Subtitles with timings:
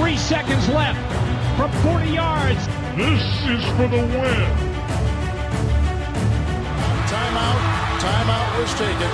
[0.00, 0.98] Three seconds left
[1.56, 2.66] from 40 yards.
[2.96, 4.48] This is for the win.
[7.06, 7.60] Timeout.
[8.00, 9.08] Timeout was taken.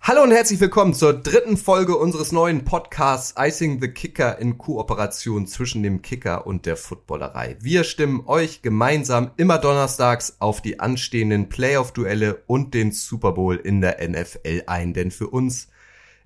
[0.00, 5.46] Hallo und herzlich willkommen zur dritten Folge unseres neuen Podcasts Icing the Kicker in Kooperation
[5.46, 7.58] zwischen dem Kicker und der Footballerei.
[7.60, 13.82] Wir stimmen euch gemeinsam immer donnerstags auf die anstehenden Playoff-Duelle und den Super Bowl in
[13.82, 15.68] der NFL ein, denn für uns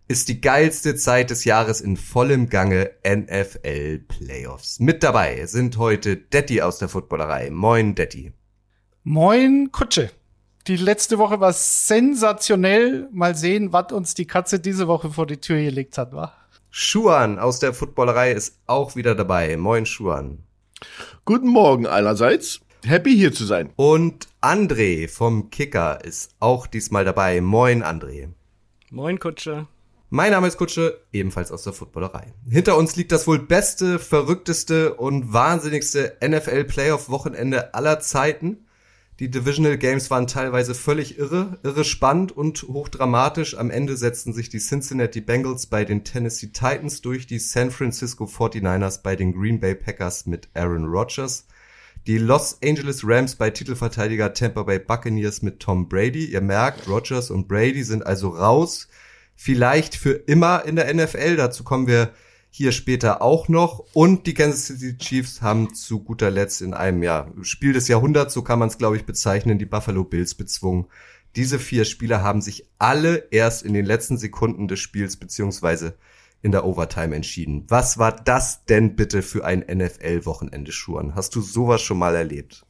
[0.08, 4.80] ist die geilste Zeit des Jahres in vollem Gange NFL Playoffs.
[4.80, 7.50] Mit dabei sind heute Detti aus der Footballerei.
[7.50, 8.32] Moin Detti.
[9.04, 10.10] Moin Kutsche.
[10.66, 13.08] Die letzte Woche war sensationell.
[13.12, 16.32] Mal sehen, was uns die Katze diese Woche vor die Tür gelegt hat, wa?
[16.70, 19.58] Schuan aus der Footballerei ist auch wieder dabei.
[19.58, 20.38] Moin Schuan.
[21.26, 22.60] Guten Morgen allerseits.
[22.84, 23.70] Happy hier zu sein.
[23.76, 27.42] Und André vom Kicker ist auch diesmal dabei.
[27.42, 28.28] Moin André.
[28.90, 29.66] Moin Kutsche.
[30.10, 32.32] Mein Name ist Kutsche, ebenfalls aus der Footballerei.
[32.48, 38.66] Hinter uns liegt das wohl beste, verrückteste und wahnsinnigste NFL Playoff Wochenende aller Zeiten.
[39.20, 43.58] Die Divisional Games waren teilweise völlig irre, irre spannend und hochdramatisch.
[43.58, 48.24] Am Ende setzten sich die Cincinnati Bengals bei den Tennessee Titans durch, die San Francisco
[48.24, 51.46] 49ers bei den Green Bay Packers mit Aaron Rodgers,
[52.06, 56.24] die Los Angeles Rams bei Titelverteidiger Tampa Bay Buccaneers mit Tom Brady.
[56.24, 58.88] Ihr merkt, Rodgers und Brady sind also raus
[59.38, 61.36] vielleicht für immer in der NFL.
[61.36, 62.12] Dazu kommen wir
[62.50, 63.84] hier später auch noch.
[63.94, 68.34] Und die Kansas City Chiefs haben zu guter Letzt in einem ja, Spiel des Jahrhunderts,
[68.34, 70.86] so kann man es glaube ich bezeichnen, die Buffalo Bills bezwungen.
[71.36, 75.96] Diese vier Spieler haben sich alle erst in den letzten Sekunden des Spiels beziehungsweise
[76.42, 77.64] in der Overtime entschieden.
[77.68, 81.14] Was war das denn bitte für ein NFL-Wochenende, Schuhen?
[81.14, 82.66] Hast du sowas schon mal erlebt?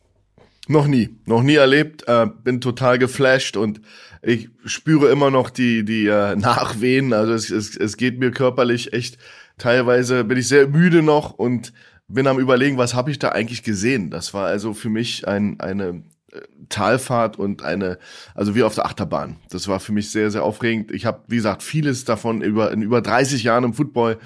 [0.69, 2.07] Noch nie, noch nie erlebt.
[2.07, 3.81] Äh, bin total geflasht und
[4.23, 7.13] ich spüre immer noch die die äh, Nachwehen.
[7.15, 9.17] Also es, es, es geht mir körperlich echt.
[9.57, 11.73] Teilweise bin ich sehr müde noch und
[12.07, 14.11] bin am überlegen, was habe ich da eigentlich gesehen.
[14.11, 17.99] Das war also für mich ein, eine äh, Talfahrt und eine,
[18.35, 19.37] also wie auf der Achterbahn.
[19.51, 20.91] Das war für mich sehr, sehr aufregend.
[20.91, 24.19] Ich habe, wie gesagt, vieles davon über in über 30 Jahren im Football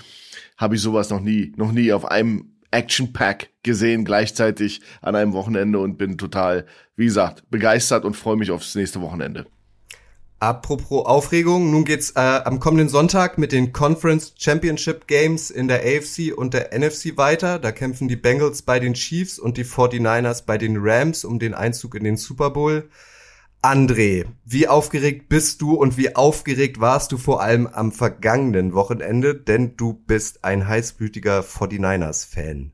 [0.56, 5.32] habe ich sowas noch nie, noch nie auf einem Action Pack gesehen gleichzeitig an einem
[5.32, 6.66] Wochenende und bin total,
[6.96, 9.46] wie gesagt, begeistert und freue mich aufs nächste Wochenende.
[10.42, 15.82] Apropos Aufregung, nun geht's äh, am kommenden Sonntag mit den Conference Championship Games in der
[15.82, 17.60] AFC und der NFC weiter.
[17.60, 21.54] Da kämpfen die Bengals bei den Chiefs und die 49ers bei den Rams um den
[21.54, 22.88] Einzug in den Super Bowl.
[23.62, 29.36] André, wie aufgeregt bist du und wie aufgeregt warst du vor allem am vergangenen Wochenende,
[29.36, 32.72] denn du bist ein heißblütiger 49ers-Fan.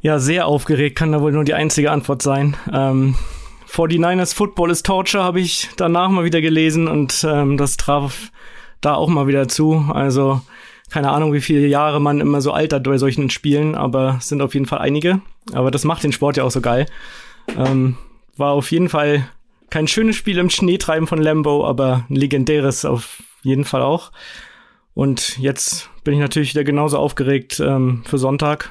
[0.00, 2.56] Ja, sehr aufgeregt kann da wohl nur die einzige Antwort sein.
[2.72, 3.16] Ähm,
[3.68, 8.30] 49ers Football is Torture habe ich danach mal wieder gelesen und ähm, das traf
[8.80, 9.86] da auch mal wieder zu.
[9.92, 10.40] Also
[10.90, 14.42] keine Ahnung, wie viele Jahre man immer so altert bei solchen Spielen, aber es sind
[14.42, 15.20] auf jeden Fall einige.
[15.52, 16.86] Aber das macht den Sport ja auch so geil.
[17.56, 17.96] Ähm,
[18.36, 19.28] war auf jeden Fall
[19.70, 24.12] kein schönes Spiel im Schneetreiben von Lambo, aber ein legendäres auf jeden Fall auch.
[24.94, 28.70] Und jetzt bin ich natürlich wieder genauso aufgeregt ähm, für Sonntag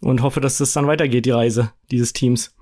[0.00, 2.54] und hoffe, dass das dann weitergeht, die Reise dieses Teams.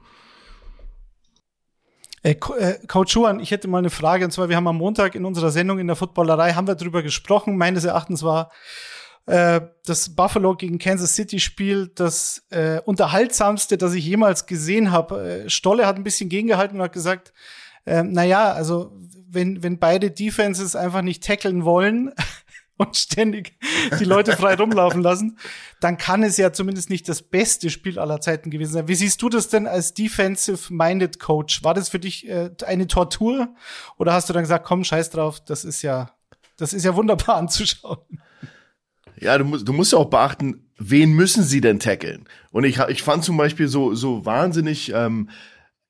[2.23, 5.15] Äh, äh, Coach Schuhan, ich hätte mal eine Frage, und zwar, wir haben am Montag
[5.15, 8.51] in unserer Sendung in der Footballerei, haben wir darüber gesprochen, meines Erachtens war
[9.27, 15.45] äh, das Buffalo gegen Kansas City Spiel das äh, unterhaltsamste, das ich jemals gesehen habe.
[15.45, 17.33] Äh, Stolle hat ein bisschen gegengehalten und hat gesagt,
[17.85, 18.93] äh, na ja, also
[19.29, 22.13] wenn wenn beide Defenses einfach nicht tackeln wollen
[22.77, 23.59] und ständig
[23.99, 25.39] die Leute frei rumlaufen lassen,
[25.81, 28.89] dann kann es ja zumindest nicht das beste Spiel aller Zeiten gewesen sein.
[28.89, 31.63] Wie siehst du das denn als defensive-minded Coach?
[31.63, 33.55] War das für dich äh, eine Tortur
[33.99, 36.11] oder hast du dann gesagt, komm, scheiß drauf, das ist ja,
[36.57, 37.99] das ist ja wunderbar anzuschauen?
[39.21, 42.25] Ja, du musst, du musst ja auch beachten, wen müssen sie denn tackeln?
[42.51, 45.29] Und ich, ich fand zum Beispiel so, so wahnsinnig, ähm,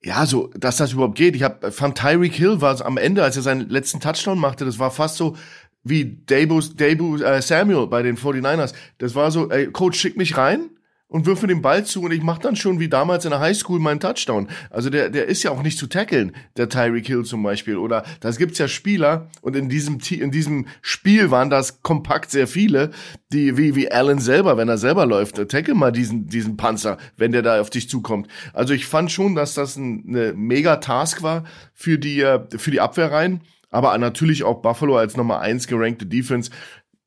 [0.02, 1.36] ja, so, dass das überhaupt geht.
[1.36, 4.78] Ich hab, fand Tyreek Hill war am Ende, als er seinen letzten Touchdown machte, das
[4.78, 5.36] war fast so
[5.82, 8.74] wie Debo, Debo äh, Samuel bei den 49ers.
[8.98, 10.70] Das war so, ey, Coach, schick mich rein
[11.10, 13.40] und wirf mir den Ball zu und ich mach dann schon wie damals in der
[13.40, 14.48] Highschool meinen Touchdown.
[14.70, 17.76] Also der, der ist ja auch nicht zu tackeln, der Tyreek Hill zum Beispiel.
[17.76, 22.46] Oder das gibt's ja Spieler und in diesem, in diesem Spiel waren das kompakt sehr
[22.46, 22.92] viele,
[23.32, 27.32] die wie, wie Allen selber, wenn er selber läuft, tackle mal diesen, diesen Panzer, wenn
[27.32, 28.28] der da auf dich zukommt.
[28.52, 32.70] Also ich fand schon, dass das ein, eine mega Task war für die, äh, für
[32.70, 33.40] die Abwehrreihen.
[33.72, 36.50] Aber natürlich auch Buffalo als Nummer eins gerankte Defense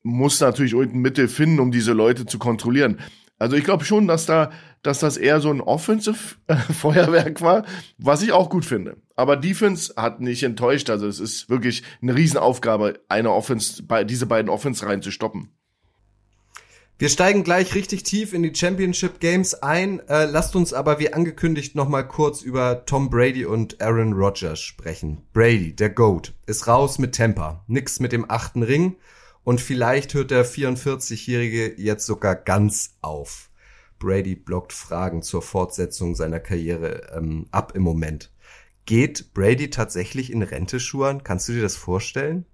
[0.02, 3.00] muss natürlich irgendein Mittel finden, um diese Leute zu kontrollieren.
[3.44, 4.52] Also ich glaube schon, dass da,
[4.84, 6.38] dass das eher so ein Offensive
[6.80, 7.66] Feuerwerk war,
[7.98, 8.96] was ich auch gut finde.
[9.18, 10.90] Aber Defense hat nicht enttäuscht.
[10.90, 15.50] Also es ist wirklich eine Riesenaufgabe, eine Offense, diese beiden Offense-Reihen zu stoppen.
[16.98, 20.00] Wir steigen gleich richtig tief in die Championship Games ein.
[20.08, 24.62] Äh, lasst uns aber wie angekündigt noch mal kurz über Tom Brady und Aaron Rodgers
[24.62, 25.28] sprechen.
[25.34, 27.66] Brady, der Goat, ist raus mit Temper.
[27.68, 28.96] Nix mit dem achten Ring.
[29.44, 33.50] Und vielleicht hört der 44-Jährige jetzt sogar ganz auf.
[34.00, 38.32] Brady blockt Fragen zur Fortsetzung seiner Karriere ähm, ab im Moment.
[38.86, 41.24] Geht Brady tatsächlich in Rente, Schuhan?
[41.24, 42.46] Kannst du dir das vorstellen?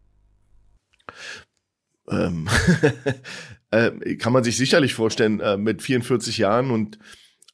[2.09, 2.47] Ähm,
[3.71, 7.00] äh, kann man sich sicherlich vorstellen, äh, mit 44 Jahren und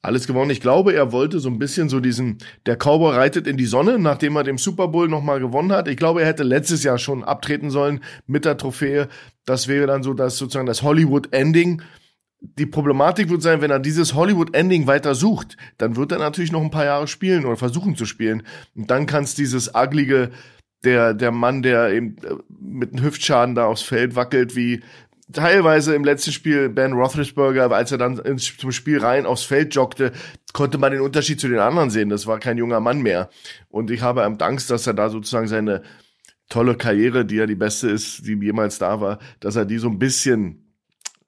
[0.06, 0.52] alles gewonnen.
[0.52, 4.00] Ich glaube, er wollte so ein bisschen so diesen, der Cowboy reitet in die Sonne,
[4.00, 5.88] nachdem er den Super Bowl nochmal gewonnen hat.
[5.88, 9.07] Ich glaube, er hätte letztes Jahr schon abtreten sollen mit der Trophäe.
[9.46, 11.81] Das wäre dann so das sozusagen das Hollywood-Ending.
[12.42, 16.62] Die Problematik wird sein, wenn er dieses Hollywood-Ending weiter sucht, dann wird er natürlich noch
[16.62, 18.44] ein paar Jahre spielen oder versuchen zu spielen.
[18.75, 20.31] Und dann kann es dieses uglige,
[20.84, 24.81] der, der Mann, der eben äh, mit einem Hüftschaden da aufs Feld wackelt, wie,
[25.31, 29.74] teilweise im letzten Spiel Ben Roethlisberger, als er dann ins, zum Spiel rein aufs Feld
[29.75, 30.12] joggte,
[30.54, 32.10] konnte man den Unterschied zu den anderen sehen.
[32.10, 33.30] Das war kein junger Mann mehr.
[33.69, 35.81] Und ich habe Angst, dass er da sozusagen seine
[36.50, 39.89] tolle Karriere, die ja die beste ist, die jemals da war, dass er die so
[39.89, 40.62] ein bisschen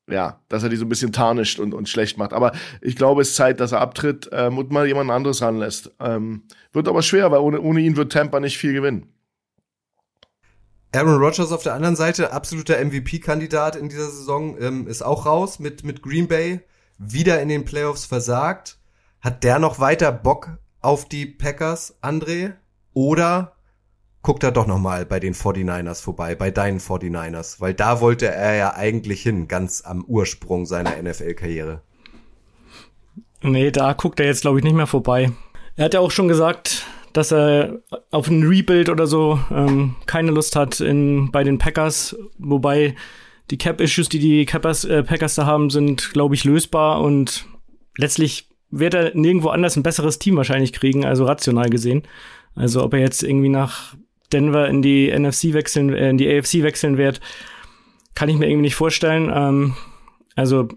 [0.09, 2.31] ja, dass er die so ein bisschen tarnischt und, und schlecht macht.
[2.31, 5.91] Aber ich glaube, es ist Zeit, dass er abtritt ähm, und mal jemand anderes ranlässt.
[6.00, 9.11] Ähm, wird aber schwer, weil ohne, ohne ihn wird Tampa nicht viel gewinnen.
[10.94, 15.60] Aaron Rodgers auf der anderen Seite, absoluter MVP-Kandidat in dieser Saison, ähm, ist auch raus
[15.60, 16.62] mit, mit Green Bay,
[16.98, 18.78] wieder in den Playoffs versagt.
[19.19, 22.54] Hat der noch weiter Bock auf die Packers, André?
[22.94, 23.54] Oder
[24.22, 27.60] guckt er doch noch mal bei den 49ers vorbei, bei deinen 49ers?
[27.60, 31.81] Weil da wollte er ja eigentlich hin, ganz am Ursprung seiner NFL-Karriere.
[33.42, 35.31] Nee, da guckt er jetzt, glaube ich, nicht mehr vorbei.
[35.75, 36.86] Er hat ja auch schon gesagt,
[37.17, 37.81] dass er
[38.11, 42.95] auf ein Rebuild oder so ähm, keine Lust hat in, bei den Packers, wobei
[43.49, 47.45] die Cap-Issues, die die Cappers, äh, Packers da haben, sind, glaube ich, lösbar und
[47.97, 52.03] letztlich wird er nirgendwo anders ein besseres Team wahrscheinlich kriegen, also rational gesehen.
[52.53, 53.95] Also ob er jetzt irgendwie nach
[54.31, 57.19] Denver in die NFC wechseln, äh, in die AFC wechseln wird,
[58.13, 59.31] kann ich mir irgendwie nicht vorstellen.
[59.33, 59.73] Ähm,
[60.35, 60.67] also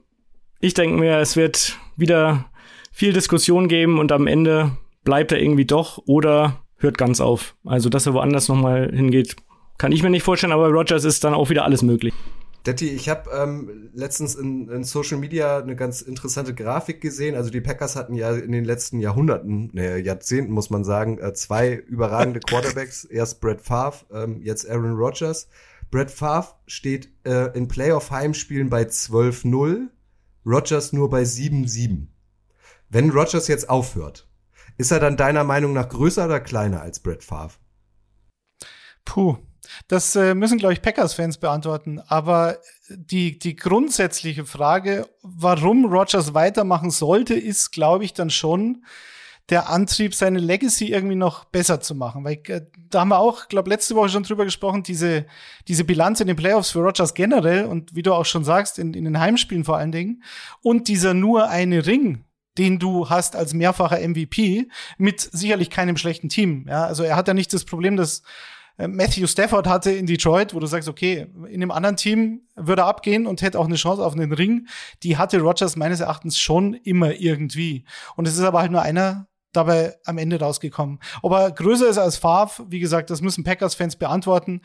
[0.60, 2.46] ich denke mir, es wird wieder
[2.92, 4.72] viel Diskussion geben und am Ende
[5.05, 7.56] bleibt er irgendwie doch oder hört ganz auf.
[7.64, 9.37] Also, dass er woanders nochmal hingeht,
[9.79, 12.14] kann ich mir nicht vorstellen, aber Rogers ist dann auch wieder alles möglich.
[12.67, 17.35] Detti, ich habe ähm, letztens in, in Social Media eine ganz interessante Grafik gesehen.
[17.35, 21.32] Also die Packers hatten ja in den letzten Jahrhunderten, ne, Jahrzehnten muss man sagen, äh,
[21.32, 23.05] zwei überragende Quarterbacks.
[23.05, 25.49] Erst Brett Favre, ähm, jetzt Aaron Rodgers.
[25.91, 29.88] Brett Favre steht äh, in Playoff-Heimspielen bei 12-0,
[30.44, 32.08] Rodgers nur bei 7-7.
[32.91, 34.29] Wenn Rodgers jetzt aufhört,
[34.81, 37.53] ist er dann deiner Meinung nach größer oder kleiner als Brett Favre?
[39.05, 39.37] Puh,
[39.88, 42.00] das äh, müssen, glaube ich, Packers-Fans beantworten.
[42.09, 48.85] Aber die, die grundsätzliche Frage, warum Rogers weitermachen sollte, ist, glaube ich, dann schon
[49.50, 52.25] der Antrieb, seine Legacy irgendwie noch besser zu machen.
[52.25, 55.26] Weil äh, da haben wir auch, glaube letzte Woche schon drüber gesprochen, diese,
[55.69, 58.94] diese Bilanz in den Playoffs für Rogers generell und wie du auch schon sagst, in,
[58.94, 60.23] in den Heimspielen vor allen Dingen.
[60.62, 62.25] Und dieser nur eine Ring,
[62.61, 64.69] den du hast als mehrfacher MVP
[64.99, 66.67] mit sicherlich keinem schlechten Team.
[66.69, 68.23] Ja, also er hat ja nicht das Problem, dass
[68.77, 72.83] äh, Matthew Stafford hatte in Detroit, wo du sagst, okay, in einem anderen Team würde
[72.83, 74.69] er abgehen und hätte auch eine Chance auf einen Ring.
[75.02, 77.87] Die hatte Rogers meines Erachtens schon immer irgendwie.
[78.14, 80.99] Und es ist aber halt nur einer dabei am Ende rausgekommen.
[81.23, 84.61] Ob er größer ist als Favre, wie gesagt, das müssen Packers-Fans beantworten.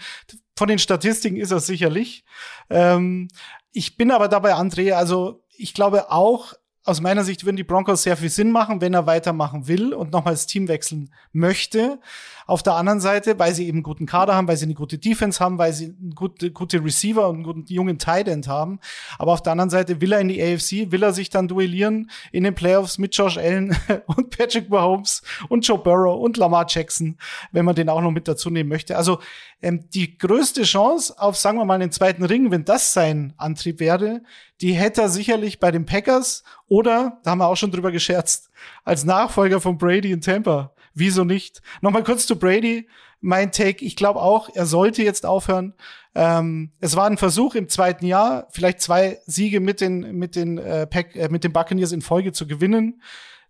[0.57, 2.25] Von den Statistiken ist er sicherlich.
[2.69, 3.29] Ähm,
[3.71, 6.53] ich bin aber dabei, André, also ich glaube auch,
[6.85, 10.11] aus meiner Sicht würden die Broncos sehr viel Sinn machen, wenn er weitermachen will und
[10.11, 11.99] nochmal das Team wechseln möchte.
[12.45, 14.99] Auf der anderen Seite, weil sie eben einen guten Kader haben, weil sie eine gute
[14.99, 18.79] Defense haben, weil sie einen gute, gute Receiver und einen guten jungen Tight End haben.
[19.17, 22.11] Aber auf der anderen Seite will er in die AFC, will er sich dann duellieren
[22.31, 23.75] in den Playoffs mit Josh Allen
[24.05, 27.17] und Patrick Mahomes und Joe Burrow und Lamar Jackson,
[27.51, 28.95] wenn man den auch noch mit dazu nehmen möchte.
[28.95, 29.19] Also
[29.63, 33.79] ähm, die größte Chance auf, sagen wir mal, den zweiten Ring, wenn das sein Antrieb
[33.79, 34.21] wäre,
[34.61, 38.49] die hätte er sicherlich bei den Packers oder, da haben wir auch schon drüber gescherzt,
[38.83, 40.73] als Nachfolger von Brady in Tampa.
[40.93, 41.61] Wieso nicht?
[41.81, 42.87] Nochmal kurz zu Brady.
[43.19, 45.73] Mein Take, ich glaube auch, er sollte jetzt aufhören.
[46.13, 50.57] Ähm, es war ein Versuch im zweiten Jahr, vielleicht zwei Siege mit den, mit den,
[50.57, 53.01] äh, Pack, äh, mit den Buccaneers in Folge zu gewinnen.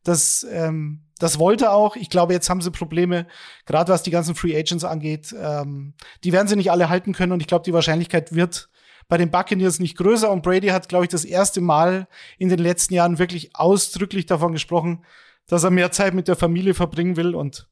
[0.04, 1.96] Das, ähm, das wollte auch.
[1.96, 3.28] Ich glaube, jetzt haben sie Probleme,
[3.66, 5.36] gerade was die ganzen Free Agents angeht.
[5.38, 5.94] Ähm,
[6.24, 8.70] die werden sie nicht alle halten können und ich glaube, die Wahrscheinlichkeit wird
[9.08, 10.32] bei den Buccaneers nicht größer.
[10.32, 12.08] Und Brady hat, glaube ich, das erste Mal
[12.38, 15.06] in den letzten Jahren wirklich ausdrücklich davon gesprochen,
[15.48, 17.36] dass er mehr Zeit mit der Familie verbringen will.
[17.36, 17.68] Und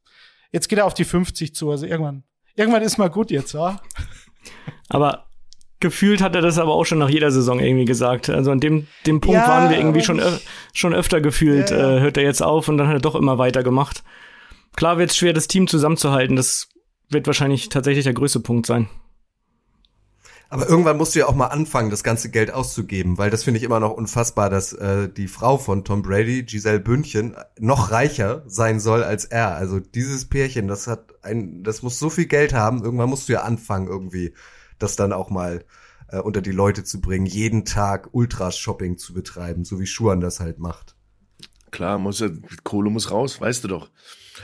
[0.54, 2.24] Jetzt geht er auf die 50 zu, also irgendwann.
[2.56, 3.82] Irgendwann ist mal gut jetzt, ja.
[4.88, 5.26] Aber
[5.80, 8.30] gefühlt hat er das aber auch schon nach jeder Saison irgendwie gesagt.
[8.30, 10.22] Also an dem, dem Punkt ja, waren wir irgendwie schon,
[10.72, 11.98] schon öfter gefühlt, ja, ja.
[11.98, 14.04] Äh, hört er jetzt auf und dann hat er doch immer weiter gemacht.
[14.78, 16.38] Klar wird es schwer, das Team zusammenzuhalten.
[16.38, 16.70] Das
[17.10, 18.88] wird wahrscheinlich tatsächlich der größte Punkt sein.
[20.54, 23.58] Aber irgendwann musst du ja auch mal anfangen, das ganze Geld auszugeben, weil das finde
[23.58, 28.44] ich immer noch unfassbar, dass äh, die Frau von Tom Brady, Giselle Bündchen, noch reicher
[28.46, 29.56] sein soll als er.
[29.56, 32.84] Also dieses Pärchen, das hat ein, das muss so viel Geld haben.
[32.84, 34.36] Irgendwann musst du ja anfangen, irgendwie
[34.78, 35.66] das dann auch mal
[36.10, 40.40] äh, unter die Leute zu bringen, jeden Tag Ultra-Shopping zu betreiben, so wie Schuan das
[40.40, 40.96] halt macht.
[41.72, 42.24] Klar, muss
[42.64, 43.90] Kohle muss raus, weißt du doch.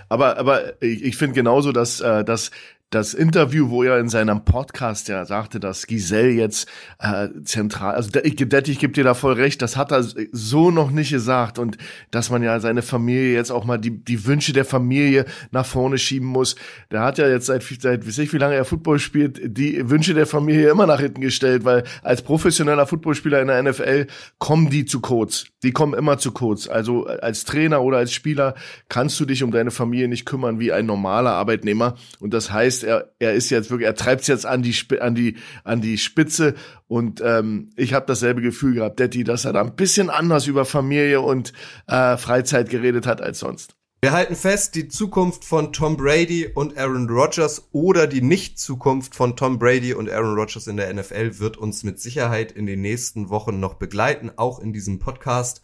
[0.07, 2.49] Aber, aber ich, ich finde genauso, dass, äh, dass
[2.89, 6.67] das Interview, wo er in seinem Podcast ja sagte, dass Giselle jetzt
[6.97, 10.89] äh, zentral, also ich, ich gebe dir da voll recht, das hat er so noch
[10.89, 11.77] nicht gesagt und
[12.09, 15.99] dass man ja seine Familie jetzt auch mal die, die Wünsche der Familie nach vorne
[15.99, 16.55] schieben muss.
[16.91, 20.15] Der hat ja jetzt seit, seit weiß ich, wie lange er Football spielt, die Wünsche
[20.15, 24.07] der Familie immer nach hinten gestellt, weil als professioneller Footballspieler in der NFL
[24.39, 25.45] kommen die zu kurz.
[25.61, 26.67] Die kommen immer zu kurz.
[26.67, 28.55] Also als Trainer oder als Spieler
[28.87, 32.78] kannst du dich um deine Familie nicht kümmern wie ein normaler Arbeitnehmer und das heißt,
[32.79, 35.81] heißt, er, er ist jetzt wirklich, er treibt es jetzt an die, an die, an
[35.81, 36.55] die Spitze.
[36.87, 40.65] Und ähm, ich habe dasselbe Gefühl gehabt, Detti, dass er da ein bisschen anders über
[40.65, 41.53] Familie und
[41.87, 43.75] äh, Freizeit geredet hat als sonst.
[44.01, 49.35] Wir halten fest, die Zukunft von Tom Brady und Aaron Rodgers oder die Nicht-Zukunft von
[49.35, 53.29] Tom Brady und Aaron Rodgers in der NFL wird uns mit Sicherheit in den nächsten
[53.29, 55.61] Wochen noch begleiten, auch in diesem Podcast.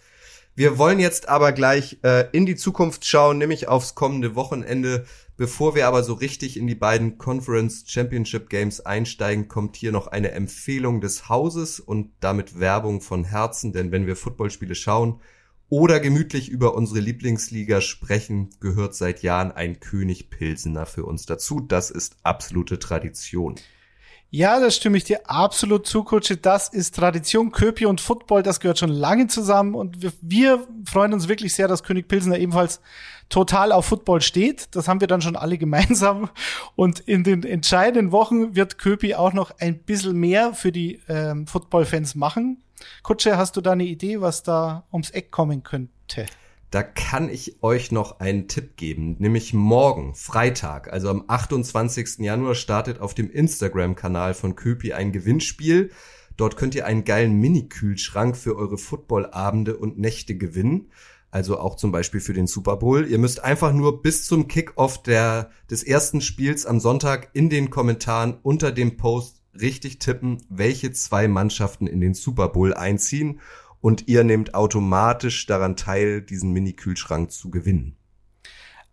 [0.57, 5.05] Wir wollen jetzt aber gleich äh, in die Zukunft schauen, nämlich aufs kommende Wochenende.
[5.35, 10.07] Bevor wir aber so richtig in die beiden Conference Championship Games einsteigen, kommt hier noch
[10.07, 15.19] eine Empfehlung des Hauses und damit Werbung von Herzen, denn wenn wir Footballspiele schauen
[15.67, 21.59] oder gemütlich über unsere Lieblingsliga sprechen, gehört seit Jahren ein König Pilsener für uns dazu.
[21.59, 23.55] Das ist absolute Tradition.
[24.32, 26.36] Ja, das stimme ich dir absolut zu, Kutsche.
[26.36, 27.51] Das ist Tradition.
[27.51, 29.75] Köpi und Football, das gehört schon lange zusammen.
[29.75, 32.82] Und wir, wir freuen uns wirklich sehr, dass König Pilsener ebenfalls
[33.29, 34.75] total auf Football steht.
[34.75, 36.29] Das haben wir dann schon alle gemeinsam.
[36.75, 41.48] Und in den entscheidenden Wochen wird Köpi auch noch ein bisschen mehr für die ähm,
[41.48, 42.62] Football-Fans machen.
[43.03, 46.25] Kutsche, hast du da eine Idee, was da ums Eck kommen könnte?
[46.72, 52.17] Da kann ich euch noch einen Tipp geben, nämlich morgen, Freitag, also am 28.
[52.19, 55.91] Januar startet auf dem Instagram-Kanal von Köpi ein Gewinnspiel.
[56.38, 60.89] Dort könnt ihr einen geilen Mini-Kühlschrank für eure Footballabende und Nächte gewinnen.
[61.31, 63.05] Also auch zum Beispiel für den Super Bowl.
[63.07, 67.69] Ihr müsst einfach nur bis zum Kickoff der, des ersten Spiels am Sonntag in den
[67.69, 73.39] Kommentaren unter dem Post richtig tippen, welche zwei Mannschaften in den Super Bowl einziehen
[73.82, 77.96] und ihr nehmt automatisch daran teil, diesen Mini-Kühlschrank zu gewinnen.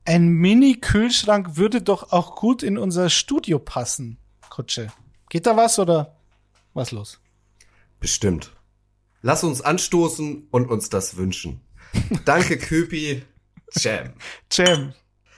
[0.04, 4.18] Ein Mini-Kühlschrank würde doch auch gut in unser Studio passen,
[4.50, 4.88] Kutsche.
[5.30, 6.16] Geht da was oder
[6.74, 7.20] was los?
[8.00, 8.52] Bestimmt.
[9.22, 11.60] Lass uns anstoßen und uns das wünschen.
[12.24, 13.22] Danke, Köpi.
[13.76, 14.12] Jam.
[14.50, 14.92] Jam.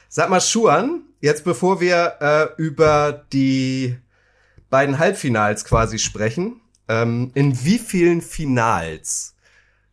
[0.09, 3.97] Sag mal, Schuan, jetzt bevor wir äh, über die
[4.71, 9.34] beiden Halbfinals quasi sprechen, ähm, in wie vielen Finals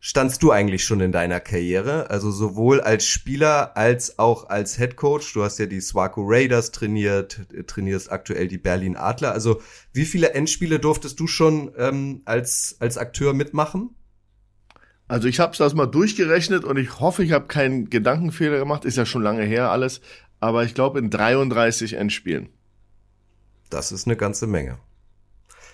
[0.04, 2.10] standst du eigentlich schon in deiner Karriere?
[2.10, 5.32] Also sowohl als Spieler als auch als Head Coach.
[5.32, 9.32] Du hast ja die Swaco Raiders trainiert, trainierst aktuell die Berlin Adler.
[9.32, 13.90] Also wie viele Endspiele durftest du schon ähm, als, als Akteur mitmachen?
[15.06, 18.84] Also ich habe das mal durchgerechnet und ich hoffe, ich habe keinen Gedankenfehler gemacht.
[18.84, 20.00] Ist ja schon lange her alles.
[20.40, 22.48] Aber ich glaube in 33 Endspielen.
[23.70, 24.78] Das ist eine ganze Menge.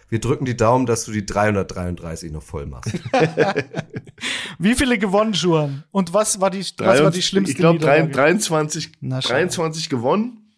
[0.08, 2.92] Wir drücken die Daumen, dass du die 333 noch voll machst.
[4.58, 5.84] Wie viele gewonnen, Juan?
[5.90, 10.48] Und was war die, was war die schlimmste Ich glaube 23, 23 gewonnen.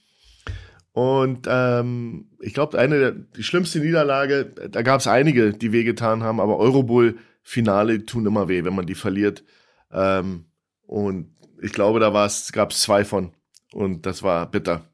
[0.93, 6.23] Und ähm, ich glaube, eine der die schlimmste Niederlage, da gab es einige, die wehgetan
[6.23, 9.45] haben, aber Eurobowl-Finale tun immer weh, wenn man die verliert.
[9.93, 10.47] Ähm,
[10.87, 12.11] und ich glaube, da
[12.53, 13.33] gab es zwei von.
[13.73, 14.85] Und das war bitter,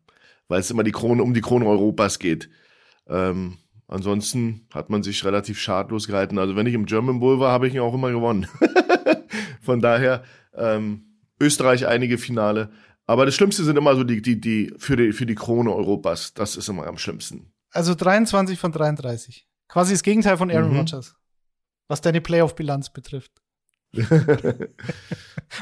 [0.48, 2.50] weil es immer die Krone um die Krone Europas geht.
[3.08, 3.56] Ähm,
[3.88, 6.38] Ansonsten hat man sich relativ schadlos gehalten.
[6.38, 8.48] Also wenn ich im German Bowl war, habe ich ihn auch immer gewonnen.
[9.60, 10.24] Von daher
[10.54, 12.70] ähm, Österreich einige Finale.
[13.06, 16.34] Aber das Schlimmste sind immer so die, die, die für die, für die Krone Europas.
[16.34, 17.52] Das ist immer am schlimmsten.
[17.70, 19.46] Also 23 von 33.
[19.68, 20.78] Quasi das Gegenteil von Aaron mhm.
[20.78, 21.14] Rodgers.
[21.88, 23.30] Was deine Playoff-Bilanz betrifft.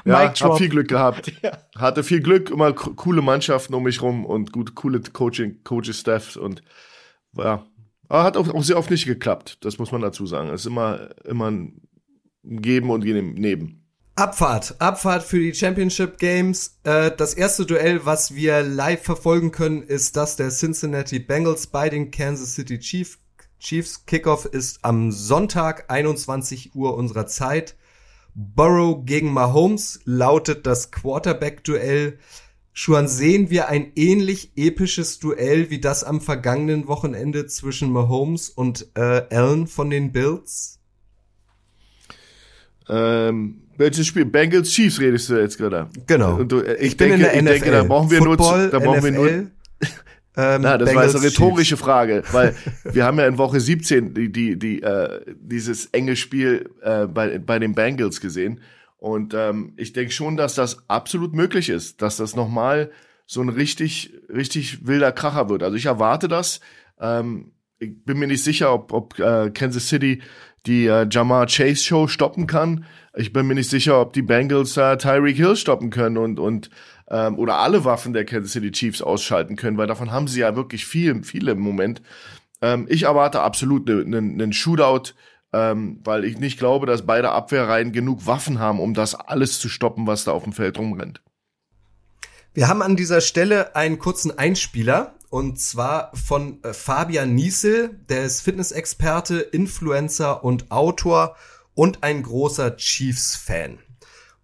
[0.05, 1.33] ja, hab viel Glück gehabt.
[1.43, 1.59] Ja.
[1.77, 6.63] Hatte viel Glück, immer coole Mannschaften um mich rum und gut, coole Coaching, Coaches-Staff und
[7.37, 7.67] ja,
[8.09, 10.51] aber hat auch, auch sehr oft nicht geklappt, das muss man dazu sagen.
[10.51, 11.81] Es ist immer, immer ein
[12.43, 13.81] Geben und Nehmen.
[14.17, 16.79] Abfahrt, Abfahrt für die Championship Games.
[16.85, 21.89] Äh, das erste Duell, was wir live verfolgen können, ist das der Cincinnati Bengals bei
[21.89, 23.19] den Kansas City Chiefs.
[23.59, 27.77] Chiefs Kickoff ist am Sonntag 21 Uhr unserer Zeit.
[28.35, 32.19] Burrow gegen Mahomes lautet das Quarterback-Duell.
[32.77, 38.89] Schuan, sehen wir ein ähnlich episches Duell wie das am vergangenen Wochenende zwischen Mahomes und
[38.97, 40.81] äh, Allen von den Bills?
[42.89, 44.25] Ähm, welches Spiel?
[44.25, 45.89] Bengals Chiefs redest du jetzt gerade?
[46.09, 46.43] Genau.
[46.43, 47.71] Du, äh, ich, ich bin denke, in der ich NFL.
[47.71, 49.51] denke, da brauchen wir Football, nur, da brauchen NFL, wir nur, ähm,
[50.37, 51.81] Na, das Bengals, war jetzt eine rhetorische Chiefs.
[51.81, 52.57] Frage, weil
[52.93, 57.39] wir haben ja in Woche 17 die, die, die, äh, dieses enge Spiel äh, bei,
[57.39, 58.61] bei den Bengals gesehen.
[59.05, 62.91] Und ähm, ich denke schon, dass das absolut möglich ist, dass das nochmal
[63.27, 65.63] so ein richtig, richtig wilder Kracher wird.
[65.63, 66.61] Also ich erwarte das.
[66.99, 70.23] Ähm, ich bin mir nicht sicher, ob, ob äh, Kansas City
[70.65, 72.87] die äh, Jamar Chase Show stoppen kann.
[73.15, 76.71] Ich bin mir nicht sicher, ob die Bengals äh, Tyreek Hill stoppen können und, und
[77.11, 80.57] ähm, oder alle Waffen der Kansas City Chiefs ausschalten können, weil davon haben sie ja
[80.57, 82.01] wirklich viel, viele im Moment.
[82.63, 85.13] Ähm, ich erwarte absolut einen ne, ne Shootout,
[85.55, 89.69] ähm, weil ich nicht glaube, dass beide Abwehrreihen genug Waffen haben, um das alles zu
[89.69, 91.23] stoppen, was da auf dem Feld rumrennt.
[92.53, 98.25] Wir haben an dieser Stelle einen kurzen Einspieler und zwar von äh, Fabian Niesel, der
[98.25, 101.37] ist Fitnessexperte, Influencer und Autor
[101.75, 103.79] und ein großer Chiefs-Fan.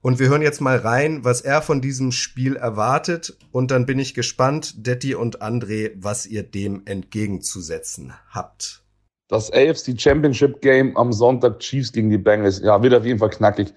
[0.02, 3.99] Und wir hören jetzt mal rein, was er von diesem Spiel erwartet und dann bin
[3.99, 8.83] ich gespannt, Detti und André, was ihr dem entgegenzusetzen habt.
[9.30, 12.60] Das AFC Championship Game am Sonntag Chiefs gegen die Bengals.
[12.62, 13.72] Ja, wird auf jeden Fall knackig.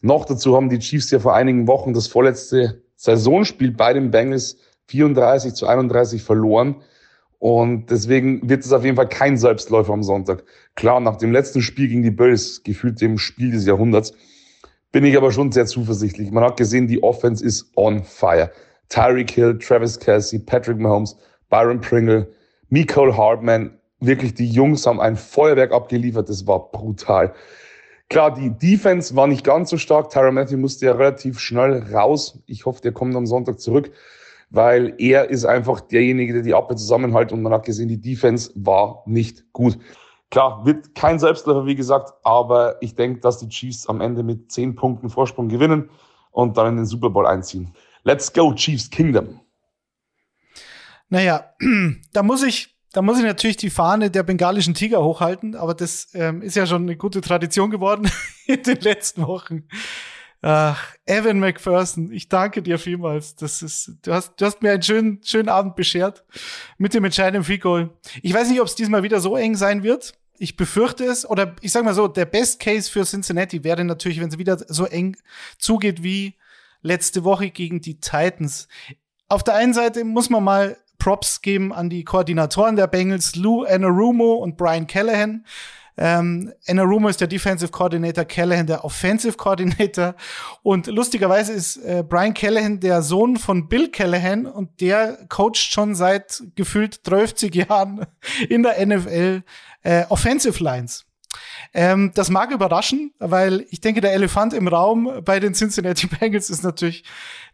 [0.00, 4.58] Noch dazu haben die Chiefs ja vor einigen Wochen das vorletzte Saisonspiel bei den Bengals
[4.86, 6.76] 34 zu 31 verloren.
[7.40, 10.44] Und deswegen wird es auf jeden Fall kein Selbstläufer am Sonntag.
[10.76, 14.12] Klar, nach dem letzten Spiel gegen die Bills, gefühlt dem Spiel des Jahrhunderts,
[14.92, 16.30] bin ich aber schon sehr zuversichtlich.
[16.30, 18.52] Man hat gesehen, die Offense ist on fire.
[18.88, 21.16] Tyreek Hill, Travis Kelsey, Patrick Mahomes,
[21.50, 22.32] Byron Pringle,
[22.68, 27.34] Nicole Hartman, wirklich die Jungs haben ein Feuerwerk abgeliefert, das war brutal.
[28.08, 30.10] Klar, die Defense war nicht ganz so stark.
[30.10, 32.38] Tyra Matthew musste ja relativ schnell raus.
[32.46, 33.90] Ich hoffe, der kommt am Sonntag zurück,
[34.50, 38.52] weil er ist einfach derjenige, der die Abwehr zusammenhält und man hat gesehen, die Defense
[38.54, 39.78] war nicht gut.
[40.30, 44.52] Klar, wird kein Selbstläufer, wie gesagt, aber ich denke, dass die Chiefs am Ende mit
[44.52, 45.88] zehn Punkten Vorsprung gewinnen
[46.32, 47.72] und dann in den Super Bowl einziehen.
[48.02, 49.40] Let's go, Chiefs Kingdom.
[51.08, 51.54] Naja,
[52.12, 56.08] da muss ich, da muss ich natürlich die Fahne der bengalischen Tiger hochhalten, aber das
[56.14, 58.10] ähm, ist ja schon eine gute Tradition geworden
[58.46, 59.64] in den letzten Wochen.
[60.42, 63.36] Ach, Evan McPherson, ich danke dir vielmals.
[63.36, 66.24] Das ist, du hast, du hast mir einen schönen, schönen Abend beschert
[66.78, 67.90] mit dem entscheidenden Free Goal.
[68.22, 70.14] Ich weiß nicht, ob es diesmal wieder so eng sein wird.
[70.38, 74.20] Ich befürchte es, oder ich sag mal so, der Best Case für Cincinnati wäre natürlich,
[74.20, 75.16] wenn es wieder so eng
[75.58, 76.34] zugeht wie
[76.82, 78.66] letzte Woche gegen die Titans.
[79.28, 83.64] Auf der einen Seite muss man mal Props geben an die Koordinatoren der Bengals, Lou
[83.64, 85.44] Anarumo und Brian Callahan.
[85.96, 90.14] Ähm, Anarumo ist der Defensive Coordinator, Callahan der Offensive Coordinator.
[90.62, 95.96] Und lustigerweise ist äh, Brian Callahan der Sohn von Bill Callahan und der coacht schon
[95.96, 98.06] seit gefühlt 30 Jahren
[98.48, 99.42] in der NFL
[99.82, 101.04] äh, Offensive Lines.
[101.74, 106.50] Ähm, das mag überraschen, weil ich denke, der Elefant im Raum bei den Cincinnati Bengals
[106.50, 107.04] ist natürlich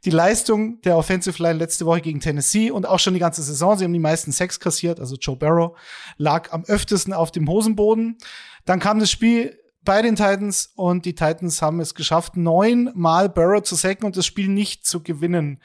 [0.05, 3.77] die Leistung der Offensive Line letzte Woche gegen Tennessee und auch schon die ganze Saison.
[3.77, 5.77] Sie haben die meisten Sex kassiert, also Joe Barrow
[6.17, 8.19] lag am öftesten auf dem Hosenboden.
[8.65, 13.63] Dann kam das Spiel bei den Titans und die Titans haben es geschafft, neunmal Barrow
[13.63, 15.63] zu sacken und das Spiel nicht zu gewinnen.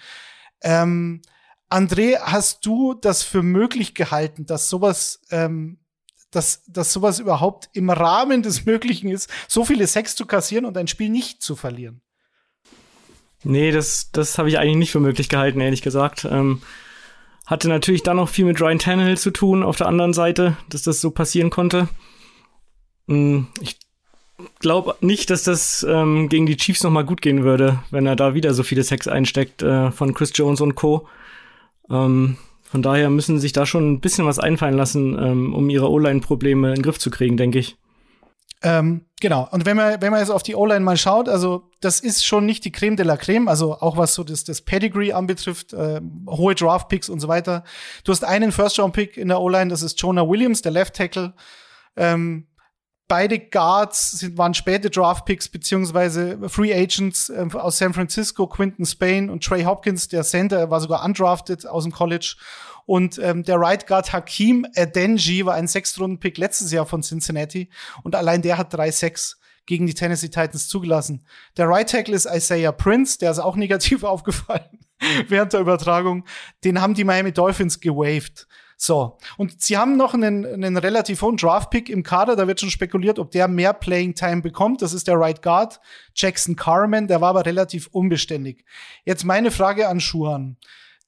[0.61, 1.21] Ähm,
[1.69, 5.79] André, hast du das für möglich gehalten, dass sowas ähm,
[6.35, 10.77] dass, dass sowas überhaupt im Rahmen des Möglichen ist, so viele Sex zu kassieren und
[10.77, 12.01] ein Spiel nicht zu verlieren.
[13.43, 16.25] Nee, das, das habe ich eigentlich nicht für möglich gehalten, ehrlich gesagt.
[16.25, 16.61] Ähm,
[17.45, 20.83] hatte natürlich dann noch viel mit Ryan Tannehill zu tun auf der anderen Seite, dass
[20.83, 21.89] das so passieren konnte.
[23.07, 23.77] Hm, ich
[24.59, 28.15] glaube nicht, dass das ähm, gegen die Chiefs noch mal gut gehen würde, wenn er
[28.15, 31.07] da wieder so viele Sex einsteckt äh, von Chris Jones und Co.
[31.89, 32.37] Ähm,
[32.73, 36.69] von daher müssen sich da schon ein bisschen was einfallen lassen, ähm, um ihre O-Line-Probleme
[36.69, 37.77] in den Griff zu kriegen, denke ich.
[38.63, 39.47] Ähm, genau.
[39.51, 42.47] Und wenn man, wenn man jetzt auf die O-Line mal schaut, also das ist schon
[42.47, 46.01] nicht die Creme de la Creme, also auch was so das, das Pedigree anbetrifft, äh,
[46.27, 47.63] hohe Draft-Picks und so weiter.
[48.05, 51.35] Du hast einen First-Round-Pick in der O-Line, das ist Jonah Williams, der Left Tackle.
[51.95, 52.47] Ähm,
[53.13, 59.29] beide Guards sind, waren späte Draft-Picks beziehungsweise Free Agents äh, aus San Francisco, Quinton Spain
[59.29, 62.37] und Trey Hopkins, der Center, war sogar undrafted aus dem College.
[62.87, 67.69] Und ähm, der Right Guard Hakim Adenji war ein Sechstrunden-Pick letztes Jahr von Cincinnati
[68.01, 71.23] und allein der hat drei Sacks gegen die Tennessee Titans zugelassen.
[71.55, 74.79] Der Right Tackle ist Isaiah Prince, der ist auch negativ aufgefallen
[75.27, 76.25] während der Übertragung.
[76.63, 78.47] Den haben die Miami Dolphins gewaved.
[78.77, 79.17] So.
[79.37, 82.35] Und sie haben noch einen, einen relativ hohen Draft-Pick im Kader.
[82.35, 84.81] Da wird schon spekuliert, ob der mehr Playing Time bekommt.
[84.81, 85.79] Das ist der Right Guard,
[86.15, 87.07] Jackson Carmen.
[87.07, 88.65] Der war aber relativ unbeständig.
[89.05, 90.57] Jetzt meine Frage an Schuhan.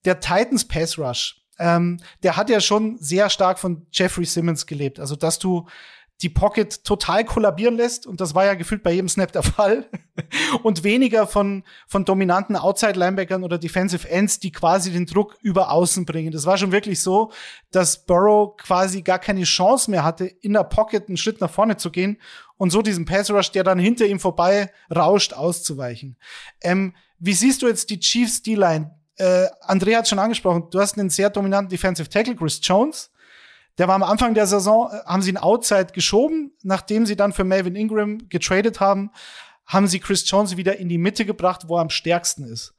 [0.05, 4.99] Der Titans Pass Rush, ähm, der hat ja schon sehr stark von Jeffrey Simmons gelebt.
[4.99, 5.67] Also, dass du
[6.21, 8.07] die Pocket total kollabieren lässt.
[8.07, 9.89] Und das war ja gefühlt bei jedem Snap der Fall.
[10.63, 16.05] und weniger von, von dominanten Outside-Linebackern oder Defensive Ends, die quasi den Druck über außen
[16.05, 16.31] bringen.
[16.31, 17.31] Das war schon wirklich so,
[17.71, 21.75] dass Burrow quasi gar keine Chance mehr hatte, in der Pocket einen Schritt nach vorne
[21.75, 22.17] zu gehen
[22.57, 26.17] und so diesen Pass Rush, der dann hinter ihm vorbei rauscht, auszuweichen.
[26.61, 28.91] Ähm, wie siehst du jetzt die Chiefs D-Line?
[29.17, 33.11] Äh, Andrea hat schon angesprochen, du hast einen sehr dominanten Defensive Tackle, Chris Jones
[33.77, 37.33] der war am Anfang der Saison, äh, haben sie ihn Outside geschoben, nachdem sie dann
[37.33, 39.11] für Melvin Ingram getradet haben,
[39.65, 42.75] haben sie Chris Jones wieder in die Mitte gebracht, wo er am stärksten ist.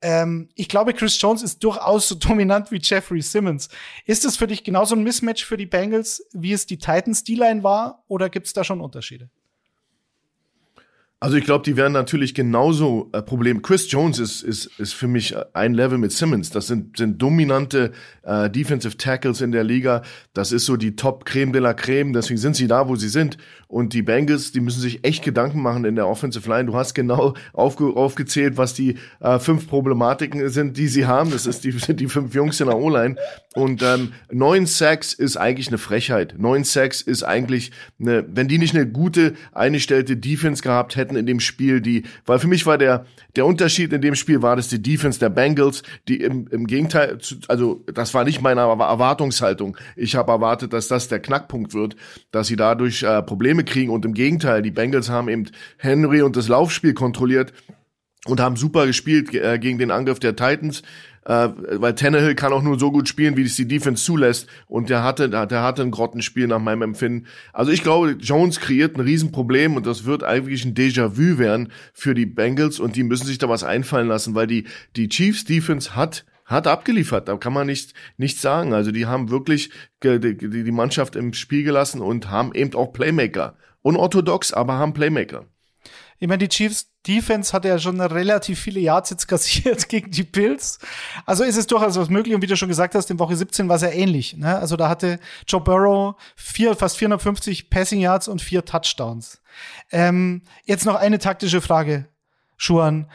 [0.00, 3.68] Ähm, ich glaube, Chris Jones ist durchaus so dominant wie Jeffrey Simmons.
[4.04, 7.62] Ist es für dich genauso ein Mismatch für die Bengals, wie es die Titans D-Line
[7.62, 9.30] war, oder gibt es da schon Unterschiede?
[11.20, 13.60] Also ich glaube, die werden natürlich genauso äh, Problem.
[13.60, 16.50] Chris Jones ist, ist, ist für mich ein Level mit Simmons.
[16.50, 17.90] Das sind, sind dominante
[18.22, 20.02] äh, Defensive Tackles in der Liga.
[20.32, 22.12] Das ist so die Top Creme de la Creme.
[22.12, 23.36] Deswegen sind sie da, wo sie sind.
[23.66, 26.66] Und die Bengals, die müssen sich echt Gedanken machen in der Offensive Line.
[26.66, 31.32] Du hast genau aufge, aufgezählt, was die äh, fünf Problematiken sind, die sie haben.
[31.32, 33.16] Das ist die, sind die fünf Jungs in der O-Line.
[33.54, 36.36] Und ähm, neun Sacks ist eigentlich eine Frechheit.
[36.38, 41.16] Neun Sacks ist eigentlich eine, wenn die nicht eine gute eingestellte Defense gehabt hätten, hätten
[41.16, 44.56] in dem Spiel, die, weil für mich war der, der Unterschied in dem Spiel war,
[44.56, 47.18] dass die Defense der Bengals, die im, im Gegenteil,
[47.48, 49.76] also das war nicht meine Erwartungshaltung.
[49.96, 51.96] Ich habe erwartet, dass das der Knackpunkt wird,
[52.30, 55.46] dass sie dadurch äh, Probleme kriegen und im Gegenteil, die Bengals haben eben
[55.78, 57.52] Henry und das Laufspiel kontrolliert
[58.26, 60.82] und haben super gespielt äh, gegen den Angriff der Titans
[61.28, 64.48] äh, weil Tannehill kann auch nur so gut spielen, wie es die Defense zulässt.
[64.66, 67.26] Und der hatte, der hatte ein Grottenspiel nach meinem Empfinden.
[67.52, 72.14] Also ich glaube, Jones kreiert ein Riesenproblem und das wird eigentlich ein Déjà-vu werden für
[72.14, 74.64] die Bengals und die müssen sich da was einfallen lassen, weil die,
[74.96, 78.72] die Chiefs Defense hat hat abgeliefert, da kann man nicht nichts sagen.
[78.72, 79.70] Also die haben wirklich
[80.02, 83.54] die, die Mannschaft im Spiel gelassen und haben eben auch Playmaker.
[83.82, 85.44] Unorthodox, aber haben Playmaker.
[86.18, 90.24] Ich meine, die Chiefs Defense hat ja schon relativ viele Yards jetzt kassiert gegen die
[90.24, 90.78] Bills.
[91.26, 92.34] Also ist es durchaus was möglich.
[92.34, 94.36] Und wie du schon gesagt hast, in Woche 17 war es ja ähnlich.
[94.36, 94.56] Ne?
[94.56, 99.40] Also da hatte Joe Burrow vier, fast 450 Passing Yards und vier Touchdowns.
[99.90, 102.08] Ähm, jetzt noch eine taktische Frage,
[102.56, 103.06] Schuan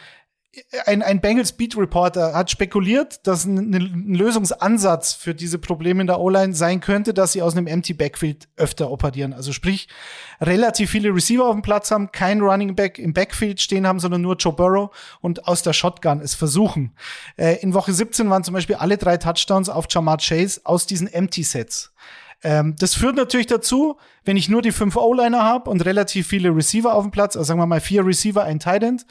[0.85, 6.07] ein, ein Bengals Beat Reporter hat spekuliert, dass ein, ein, Lösungsansatz für diese Probleme in
[6.07, 9.33] der O-Line sein könnte, dass sie aus einem Empty Backfield öfter operieren.
[9.33, 9.87] Also sprich,
[10.39, 14.21] relativ viele Receiver auf dem Platz haben, kein Running Back im Backfield stehen haben, sondern
[14.21, 16.93] nur Joe Burrow und aus der Shotgun es versuchen.
[17.35, 21.07] Äh, in Woche 17 waren zum Beispiel alle drei Touchdowns auf Jamar Chase aus diesen
[21.07, 21.91] Empty Sets.
[22.43, 26.55] Ähm, das führt natürlich dazu, wenn ich nur die fünf O-Liner habe und relativ viele
[26.55, 29.05] Receiver auf dem Platz, also sagen wir mal vier Receiver, ein Tight End,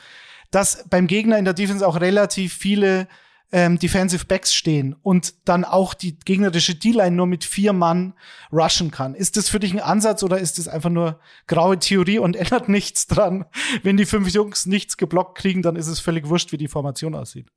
[0.52, 3.08] dass beim Gegner in der Defense auch relativ viele
[3.52, 8.14] ähm, Defensive Backs stehen und dann auch die gegnerische D-Line nur mit vier Mann
[8.52, 9.14] rushen kann.
[9.14, 12.68] Ist das für dich ein Ansatz oder ist das einfach nur graue Theorie und ändert
[12.68, 13.44] nichts dran?
[13.82, 17.14] Wenn die fünf Jungs nichts geblockt kriegen, dann ist es völlig wurscht, wie die Formation
[17.14, 17.50] aussieht.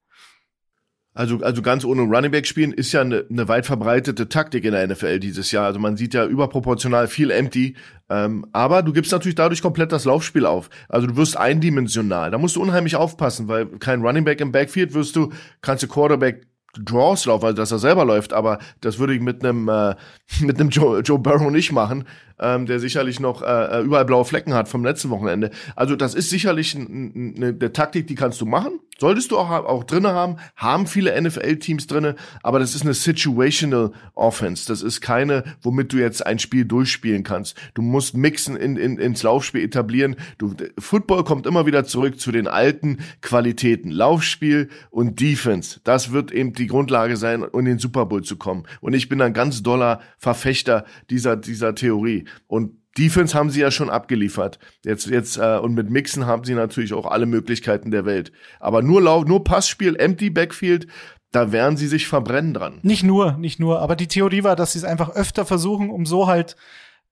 [1.16, 4.74] Also, also ganz ohne Running Back spielen ist ja eine, eine weit verbreitete Taktik in
[4.74, 5.66] der NFL dieses Jahr.
[5.66, 7.78] Also man sieht ja überproportional viel Empty.
[8.10, 10.70] Ähm, aber du gibst natürlich dadurch komplett das Laufspiel auf.
[10.90, 12.32] Also du wirst eindimensional.
[12.32, 15.88] Da musst du unheimlich aufpassen, weil kein Running Back im Backfield wirst du, kannst du
[15.88, 16.48] Quarterback
[16.78, 19.96] Draws laufen, also dass er selber läuft, aber das würde ich mit einem äh,
[20.42, 22.04] mit einem Joe, Joe Burrow nicht machen
[22.40, 25.52] ähm, der sicherlich noch äh, äh, überall blaue Flecken hat vom letzten Wochenende.
[25.76, 28.80] Also das ist sicherlich eine Taktik, die kannst du machen.
[28.98, 33.92] Solltest du auch, auch drinne haben, haben viele NFL-Teams drinne, aber das ist eine situational
[34.14, 34.68] Offense.
[34.68, 37.58] Das ist keine, womit du jetzt ein Spiel durchspielen kannst.
[37.74, 40.16] Du musst mixen in, in, ins Laufspiel etablieren.
[40.38, 43.92] Du, Football kommt immer wieder zurück zu den alten Qualitäten.
[43.92, 45.82] Laufspiel und Defense.
[45.84, 48.64] Das wird eben die Grundlage sein, um in den Super Bowl zu kommen.
[48.80, 52.25] Und ich bin ein ganz doller Verfechter dieser, dieser Theorie.
[52.48, 54.60] Und Defense haben sie ja schon abgeliefert.
[54.84, 58.32] Jetzt, jetzt, äh, und mit Mixen haben sie natürlich auch alle Möglichkeiten der Welt.
[58.60, 60.88] Aber nur Lauf, nur Passspiel, Empty Backfield,
[61.32, 62.80] da werden sie sich verbrennen dran.
[62.84, 63.80] Nicht nur, nicht nur.
[63.80, 66.56] Aber die Theorie war, dass sie es einfach öfter versuchen, um so halt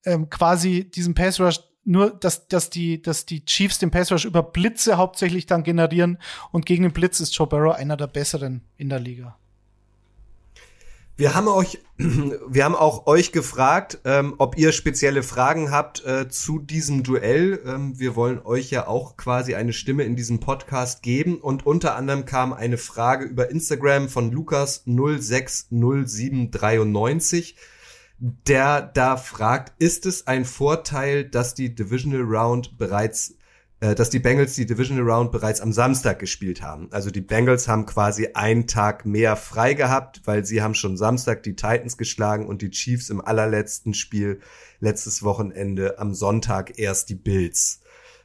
[0.06, 4.24] ähm, quasi diesen Pass Rush nur, dass, dass, die, dass die Chiefs den Pass Rush
[4.24, 6.18] über Blitze hauptsächlich dann generieren
[6.52, 9.38] und gegen den Blitz ist Joe Burrow einer der besseren in der Liga.
[11.16, 16.28] Wir haben euch, wir haben auch euch gefragt, ähm, ob ihr spezielle Fragen habt äh,
[16.28, 17.62] zu diesem Duell.
[17.68, 21.96] Ähm, wir wollen euch ja auch quasi eine Stimme in diesem Podcast geben und unter
[21.96, 27.58] anderem kam eine Frage über Instagram von Lukas 060793,
[28.18, 33.36] der da fragt, ist es ein Vorteil, dass die Divisional Round bereits
[33.84, 36.88] dass die Bengals die Divisional Round bereits am Samstag gespielt haben.
[36.92, 41.44] Also die Bengals haben quasi einen Tag mehr frei gehabt, weil sie haben schon Samstag
[41.44, 44.40] die Titans geschlagen und die Chiefs im allerletzten Spiel
[44.80, 47.82] letztes Wochenende am Sonntag erst die Bills.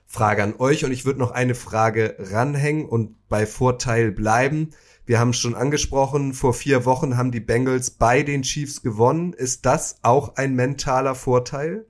[0.06, 4.70] Frage an euch und ich würde noch eine Frage ranhängen und bei Vorteil bleiben.
[5.06, 9.32] Wir haben schon angesprochen, vor vier Wochen haben die Bengals bei den Chiefs gewonnen.
[9.32, 11.84] Ist das auch ein mentaler Vorteil?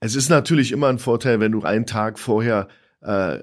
[0.00, 2.68] Es ist natürlich immer ein Vorteil, wenn du einen Tag vorher
[3.02, 3.38] äh,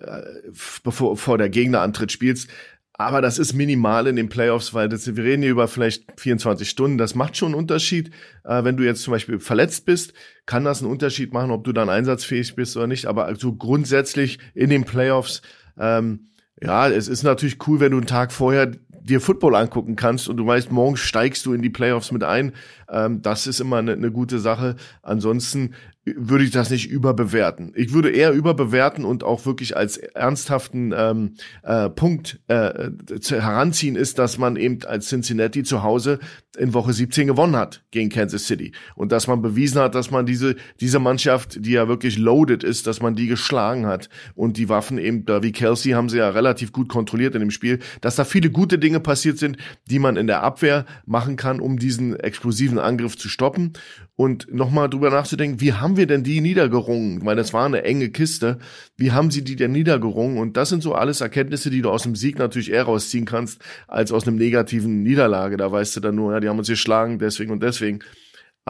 [0.83, 2.49] bevor vor der Gegnerantritt spielst.
[2.93, 6.69] Aber das ist minimal in den Playoffs, weil das, wir reden hier über vielleicht 24
[6.69, 6.97] Stunden.
[6.97, 8.11] Das macht schon einen Unterschied.
[8.43, 10.13] Äh, wenn du jetzt zum Beispiel verletzt bist,
[10.45, 13.05] kann das einen Unterschied machen, ob du dann einsatzfähig bist oder nicht.
[13.05, 15.41] Aber also grundsätzlich in den Playoffs,
[15.77, 16.27] ähm,
[16.61, 18.69] ja, es ist natürlich cool, wenn du einen Tag vorher
[19.09, 22.53] dir Football angucken kannst und du weißt, morgen steigst du in die Playoffs mit ein.
[22.89, 24.75] Ähm, das ist immer eine, eine gute Sache.
[25.01, 25.73] Ansonsten
[26.17, 27.73] würde ich das nicht überbewerten.
[27.75, 32.89] Ich würde eher überbewerten und auch wirklich als ernsthaften ähm, äh, Punkt äh,
[33.29, 36.19] heranziehen, ist, dass man eben als Cincinnati zu Hause
[36.59, 40.25] in Woche 17 gewonnen hat gegen Kansas City und dass man bewiesen hat, dass man
[40.25, 44.69] diese diese Mannschaft, die ja wirklich loaded ist, dass man die geschlagen hat und die
[44.69, 48.15] Waffen eben da wie Kelsey haben sie ja relativ gut kontrolliert in dem Spiel, dass
[48.15, 49.57] da viele gute Dinge passiert sind,
[49.89, 53.73] die man in der Abwehr machen kann, um diesen explosiven Angriff zu stoppen
[54.19, 57.25] und nochmal drüber nachzudenken, wie haben wir denn die niedergerungen?
[57.25, 58.59] Weil das war eine enge Kiste.
[58.97, 60.37] Wie haben sie die denn niedergerungen?
[60.37, 63.61] Und das sind so alles Erkenntnisse, die du aus dem Sieg natürlich eher rausziehen kannst,
[63.87, 65.55] als aus einem negativen Niederlage.
[65.55, 67.99] Da weißt du dann nur, ja, die haben uns geschlagen, deswegen und deswegen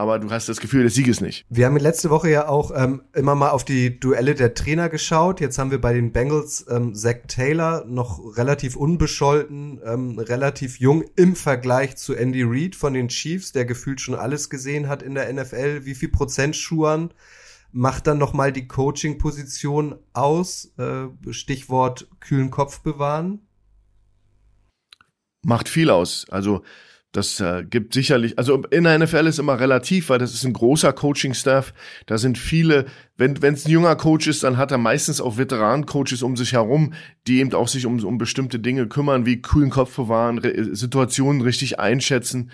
[0.00, 1.44] aber du hast das Gefühl des Sieges nicht.
[1.50, 5.40] Wir haben letzte Woche ja auch ähm, immer mal auf die Duelle der Trainer geschaut.
[5.40, 11.04] Jetzt haben wir bei den Bengals ähm, Zach Taylor noch relativ unbescholten, ähm, relativ jung
[11.16, 15.14] im Vergleich zu Andy Reid von den Chiefs, der gefühlt schon alles gesehen hat in
[15.14, 15.84] der NFL.
[15.84, 17.12] Wie viel Prozent Schuhan
[17.70, 20.72] macht dann noch mal die Coaching-Position aus?
[20.78, 23.46] Äh, Stichwort kühlen Kopf bewahren.
[25.44, 26.24] Macht viel aus.
[26.30, 26.62] Also
[27.12, 30.52] das äh, gibt sicherlich, also in der NFL ist immer relativ, weil das ist ein
[30.52, 31.74] großer Coaching-Staff.
[32.06, 36.22] Da sind viele, wenn es ein junger Coach ist, dann hat er meistens auch Veteran-Coaches
[36.22, 36.92] um sich herum,
[37.26, 40.40] die eben auch sich um, um bestimmte Dinge kümmern, wie kühlen Kopf bewahren,
[40.72, 42.52] Situationen richtig einschätzen.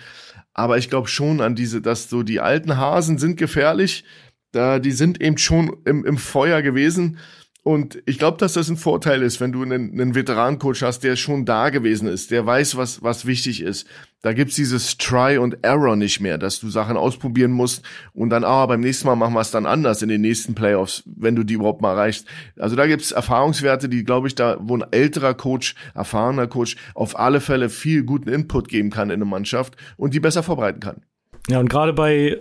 [0.53, 4.05] Aber ich glaube schon an diese, dass so die alten Hasen sind gefährlich.
[4.53, 7.19] Da, die sind eben schon im, im Feuer gewesen
[7.67, 11.17] und ich glaube, dass das ein Vorteil ist, wenn du einen, einen Veteran-Coach hast, der
[11.17, 13.85] schon da gewesen ist, der weiß, was, was wichtig ist.
[14.21, 18.45] Da gibt's dieses Try und Error nicht mehr, dass du Sachen ausprobieren musst und dann,
[18.45, 21.43] ah, beim nächsten Mal machen wir es dann anders in den nächsten Playoffs, wenn du
[21.43, 22.25] die überhaupt mal erreichst.
[22.57, 27.19] Also da gibt's Erfahrungswerte, die, glaube ich, da, wo ein älterer Coach, erfahrener Coach auf
[27.19, 31.01] alle Fälle viel guten Input geben kann in eine Mannschaft und die besser vorbereiten kann.
[31.49, 32.39] Ja, und gerade bei,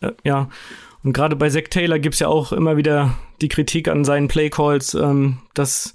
[0.00, 0.48] äh, ja,
[1.04, 4.94] und gerade bei Zach Taylor gibt's ja auch immer wieder die Kritik an seinen Playcalls,
[4.94, 5.94] ähm, dass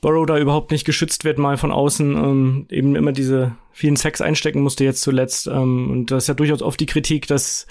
[0.00, 4.20] Burrow da überhaupt nicht geschützt wird, mal von außen, ähm, eben immer diese vielen Sacks
[4.20, 5.46] einstecken musste jetzt zuletzt.
[5.48, 7.66] Ähm, und das ist ja durchaus oft die Kritik, dass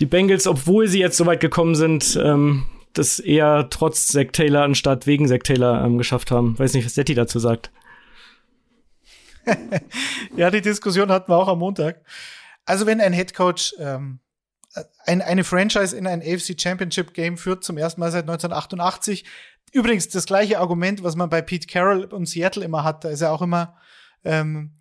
[0.00, 4.62] die Bengals, obwohl sie jetzt so weit gekommen sind, ähm, das eher trotz Zach Taylor
[4.62, 6.58] anstatt wegen Zach Taylor ähm, geschafft haben.
[6.58, 7.70] Weiß nicht, was Detti dazu sagt.
[10.36, 12.04] ja, die Diskussion hatten wir auch am Montag.
[12.66, 14.18] Also wenn ein Headcoach ähm,
[15.04, 19.24] ein, eine Franchise in ein AFC Championship Game führt, zum ersten Mal seit 1988.
[19.72, 23.04] Übrigens das gleiche Argument, was man bei Pete Carroll und Seattle immer hat.
[23.04, 23.76] Da ist ja auch immer
[24.24, 24.72] ähm,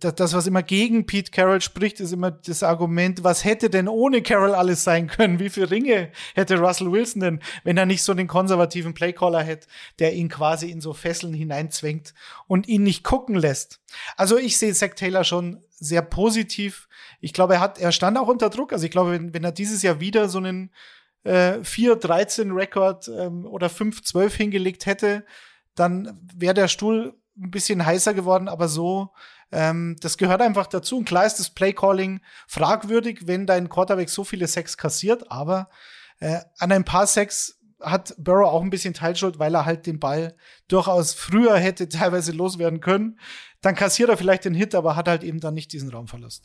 [0.00, 4.20] das, was immer gegen Pete Carroll spricht, ist immer das Argument, was hätte denn ohne
[4.20, 5.38] Carroll alles sein können?
[5.38, 9.68] Wie viele Ringe hätte Russell Wilson denn, wenn er nicht so den konservativen Playcaller hätte,
[10.00, 12.14] der ihn quasi in so Fesseln hineinzwängt
[12.48, 13.80] und ihn nicht gucken lässt?
[14.16, 16.85] Also ich sehe Zach Taylor schon sehr positiv.
[17.20, 18.72] Ich glaube, er hat, er stand auch unter Druck.
[18.72, 20.70] Also ich glaube, wenn, wenn er dieses Jahr wieder so einen
[21.24, 25.24] äh, 4-13-Rekord ähm, oder 5-12 hingelegt hätte,
[25.74, 29.10] dann wäre der Stuhl ein bisschen heißer geworden, aber so,
[29.52, 30.98] ähm, das gehört einfach dazu.
[30.98, 35.68] Und klar ist das Playcalling fragwürdig, wenn dein Quarterback so viele Sex kassiert, aber
[36.18, 40.00] äh, an ein paar Sex hat Burrow auch ein bisschen Teilschuld, weil er halt den
[40.00, 40.34] Ball
[40.68, 43.20] durchaus früher hätte teilweise loswerden können.
[43.60, 46.44] Dann kassiert er vielleicht den Hit, aber hat halt eben dann nicht diesen Raum verlassen.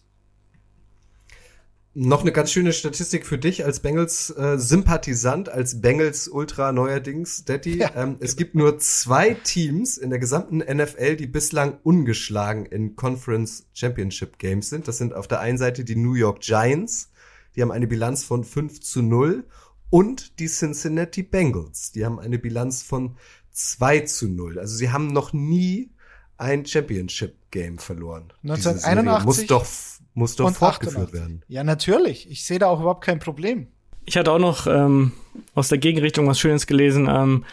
[1.93, 7.79] Noch eine ganz schöne Statistik für dich als Bengals-Sympathisant, äh, als Bengals-Ultra neuerdings, Daddy.
[7.79, 12.95] Ja, ähm, es gibt nur zwei Teams in der gesamten NFL, die bislang ungeschlagen in
[12.95, 14.87] Conference Championship Games sind.
[14.87, 17.11] Das sind auf der einen Seite die New York Giants,
[17.57, 19.43] die haben eine Bilanz von 5 zu 0
[19.89, 23.17] und die Cincinnati Bengals, die haben eine Bilanz von
[23.51, 24.59] 2 zu 0.
[24.59, 25.91] Also sie haben noch nie
[26.37, 28.31] ein Championship Game verloren.
[28.43, 29.65] 1981 muss doch
[30.13, 31.13] muss doch fortgeführt 88.
[31.13, 31.43] werden.
[31.47, 32.29] Ja, natürlich.
[32.29, 33.67] Ich sehe da auch überhaupt kein Problem.
[34.05, 35.13] Ich hatte auch noch ähm,
[35.53, 37.45] aus der Gegenrichtung was Schönes gelesen, ähm,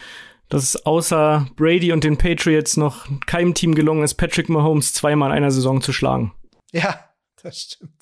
[0.49, 5.31] dass es außer Brady und den Patriots noch keinem Team gelungen ist, Patrick Mahomes zweimal
[5.31, 6.33] in einer Saison zu schlagen.
[6.73, 7.05] Ja,
[7.43, 7.93] das stimmt.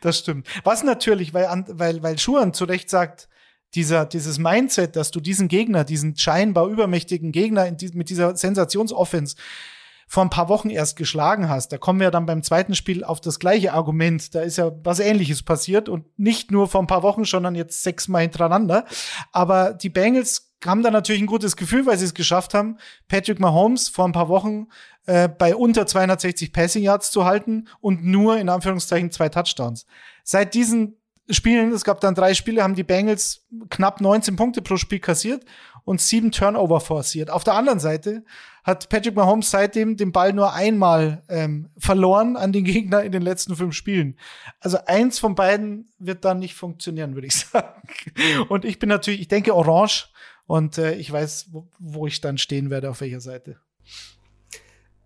[0.00, 0.48] Das stimmt.
[0.64, 3.28] Was natürlich, weil, weil, weil Schuhan zu Recht sagt,
[3.74, 9.36] dieser, dieses Mindset, dass du diesen Gegner, diesen scheinbar übermächtigen Gegner die, mit dieser Sensationsoffense
[10.10, 11.68] vor ein paar Wochen erst geschlagen hast.
[11.68, 14.34] Da kommen wir dann beim zweiten Spiel auf das gleiche Argument.
[14.34, 17.84] Da ist ja was ähnliches passiert und nicht nur vor ein paar Wochen, sondern jetzt
[17.84, 18.86] sechsmal hintereinander.
[19.30, 23.38] Aber die Bengals haben da natürlich ein gutes Gefühl, weil sie es geschafft haben, Patrick
[23.38, 24.66] Mahomes vor ein paar Wochen
[25.06, 29.86] äh, bei unter 260 Passing Yards zu halten und nur in Anführungszeichen zwei Touchdowns.
[30.24, 30.96] Seit diesen
[31.30, 35.44] Spielen, es gab dann drei Spiele, haben die Bengals knapp 19 Punkte pro Spiel kassiert
[35.90, 37.30] und sieben Turnover forciert.
[37.30, 38.22] Auf der anderen Seite
[38.62, 43.22] hat Patrick Mahomes seitdem den Ball nur einmal ähm, verloren an den Gegner in den
[43.22, 44.16] letzten fünf Spielen.
[44.60, 47.82] Also eins von beiden wird dann nicht funktionieren, würde ich sagen.
[48.48, 50.10] Und ich bin natürlich, ich denke orange
[50.46, 53.56] und äh, ich weiß, wo, wo ich dann stehen werde, auf welcher Seite.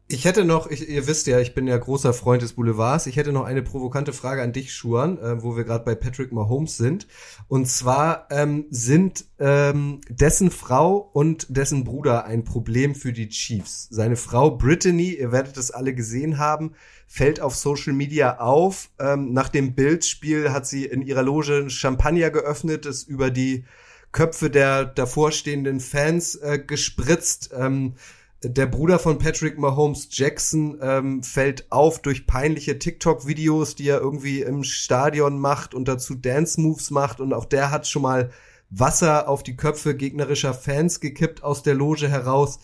[0.06, 3.06] Ich hätte noch, ich, ihr wisst ja, ich bin ja großer Freund des Boulevards.
[3.06, 6.30] Ich hätte noch eine provokante Frage an dich, Schuan, äh, wo wir gerade bei Patrick
[6.30, 7.06] Mahomes sind.
[7.48, 13.88] Und zwar ähm, sind ähm, dessen Frau und dessen Bruder ein Problem für die Chiefs.
[13.90, 16.74] Seine Frau Brittany, ihr werdet das alle gesehen haben,
[17.06, 18.90] fällt auf Social Media auf.
[18.98, 23.64] Ähm, nach dem Bildspiel hat sie in ihrer Loge Champagner geöffnet, es über die
[24.12, 27.52] Köpfe der davorstehenden Fans äh, gespritzt.
[27.58, 27.94] Ähm,
[28.44, 34.42] der Bruder von Patrick Mahomes, Jackson, ähm, fällt auf durch peinliche TikTok-Videos, die er irgendwie
[34.42, 37.20] im Stadion macht und dazu Dance-Moves macht.
[37.20, 38.30] Und auch der hat schon mal
[38.70, 42.58] Wasser auf die Köpfe gegnerischer Fans gekippt aus der Loge heraus.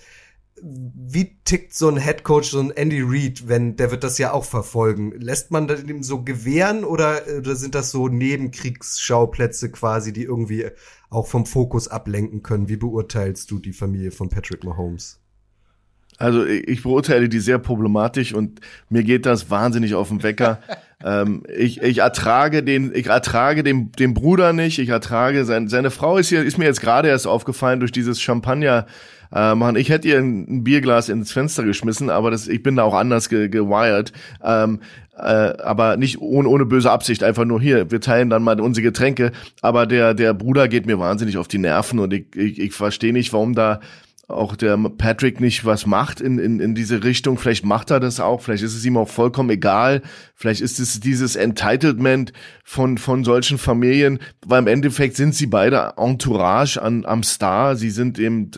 [0.63, 4.45] Wie tickt so ein Headcoach, so ein Andy Reid, wenn der wird das ja auch
[4.45, 5.13] verfolgen?
[5.13, 10.67] Lässt man das ihm so gewähren oder, oder sind das so Nebenkriegsschauplätze quasi, die irgendwie
[11.09, 12.69] auch vom Fokus ablenken können?
[12.69, 15.20] Wie beurteilst du die Familie von Patrick Mahomes?
[16.21, 20.59] Also ich beurteile die sehr problematisch und mir geht das wahnsinnig auf den Wecker.
[21.05, 24.79] ähm, ich, ich ertrage den, ich ertrage den, den Bruder nicht.
[24.79, 28.21] Ich ertrage sein, seine Frau ist hier, ist mir jetzt gerade erst aufgefallen durch dieses
[28.21, 28.87] Champagner.
[29.33, 29.77] Äh, machen.
[29.77, 33.29] Ich hätte ihr ein, Bierglas ins Fenster geschmissen, aber das, ich bin da auch anders
[33.29, 34.13] ge, gewired.
[34.43, 34.81] Ähm,
[35.17, 38.83] äh, aber nicht ohne, ohne böse Absicht, einfach nur hier, wir teilen dann mal unsere
[38.83, 39.31] Getränke.
[39.63, 43.13] Aber der, der Bruder geht mir wahnsinnig auf die Nerven und ich, ich, ich verstehe
[43.13, 43.79] nicht, warum da
[44.31, 47.39] auch der Patrick nicht was macht in, in, in diese Richtung.
[47.39, 50.03] Vielleicht macht er das auch, vielleicht ist es ihm auch vollkommen egal.
[50.35, 52.33] Vielleicht ist es dieses Entitlement
[52.65, 57.77] von, von solchen Familien, weil im Endeffekt sind sie beide Entourage an, am Star.
[57.77, 58.51] Sie sind eben,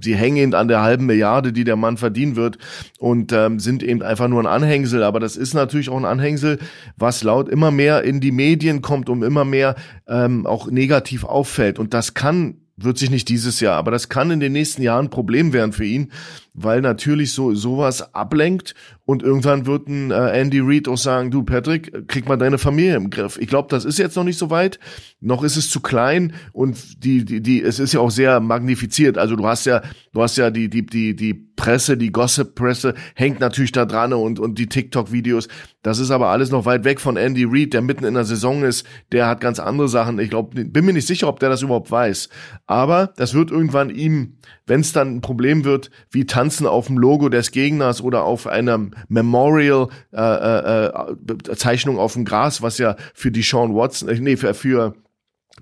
[0.00, 2.58] sie hängen an der halben Milliarde, die der Mann verdienen wird
[2.98, 5.02] und ähm, sind eben einfach nur ein Anhängsel.
[5.02, 6.58] Aber das ist natürlich auch ein Anhängsel,
[6.96, 9.76] was laut immer mehr in die Medien kommt und immer mehr
[10.08, 11.78] ähm, auch negativ auffällt.
[11.78, 15.06] Und das kann wird sich nicht dieses Jahr, aber das kann in den nächsten Jahren
[15.06, 16.12] ein Problem werden für ihn,
[16.54, 18.74] weil natürlich so sowas ablenkt
[19.10, 22.94] und irgendwann wird ein äh, Andy Reid auch sagen, du Patrick, krieg mal deine Familie
[22.94, 23.38] im Griff.
[23.40, 24.78] Ich glaube, das ist jetzt noch nicht so weit,
[25.18, 29.18] noch ist es zu klein und die die die es ist ja auch sehr magnifiziert.
[29.18, 32.94] Also du hast ja du hast ja die die die die Presse, die Gossip Presse
[33.16, 35.48] hängt natürlich da dran und und die TikTok Videos.
[35.82, 38.62] Das ist aber alles noch weit weg von Andy Reid, der mitten in der Saison
[38.62, 38.86] ist.
[39.10, 40.20] Der hat ganz andere Sachen.
[40.20, 42.28] Ich glaube, bin mir nicht sicher, ob der das überhaupt weiß.
[42.66, 44.36] Aber das wird irgendwann ihm,
[44.70, 48.46] wenn es dann ein Problem wird, wie tanzen auf dem Logo des Gegners oder auf
[48.46, 48.78] einer
[49.08, 54.36] Memorial äh, äh, äh, auf dem Gras, was ja für die Sean Watson, äh, nee,
[54.36, 54.94] für, für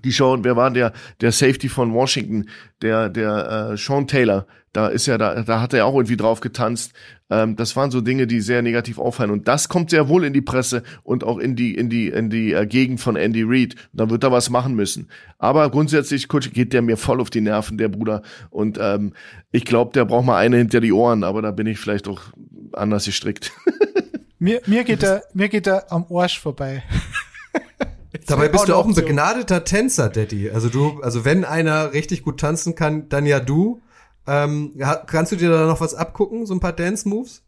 [0.03, 2.49] die Sean, wer war der, der Safety von Washington,
[2.83, 6.41] der, der äh, Sean Taylor, da ist ja, da, da hat er auch irgendwie drauf
[6.41, 6.93] getanzt.
[7.29, 9.31] Ähm, das waren so Dinge, die sehr negativ auffallen.
[9.31, 12.29] Und das kommt sehr wohl in die Presse und auch in die, in die, in
[12.29, 13.75] die äh, Gegend von Andy Reid.
[13.93, 15.09] dann wird er was machen müssen.
[15.37, 18.21] Aber grundsätzlich geht der mir voll auf die Nerven, der Bruder.
[18.49, 19.13] Und ähm,
[19.51, 22.21] ich glaube, der braucht mal eine hinter die Ohren, aber da bin ich vielleicht auch
[22.73, 23.51] anders gestrickt.
[24.39, 26.83] mir, mir geht er, mir geht er am Arsch vorbei.
[28.27, 30.49] Dabei bist du auch ein begnadeter Tänzer, Daddy.
[30.49, 33.81] Also du, also wenn einer richtig gut tanzen kann, dann ja du.
[34.29, 34.75] Ähm,
[35.07, 37.41] kannst du dir da noch was abgucken, so ein paar Dance-Moves?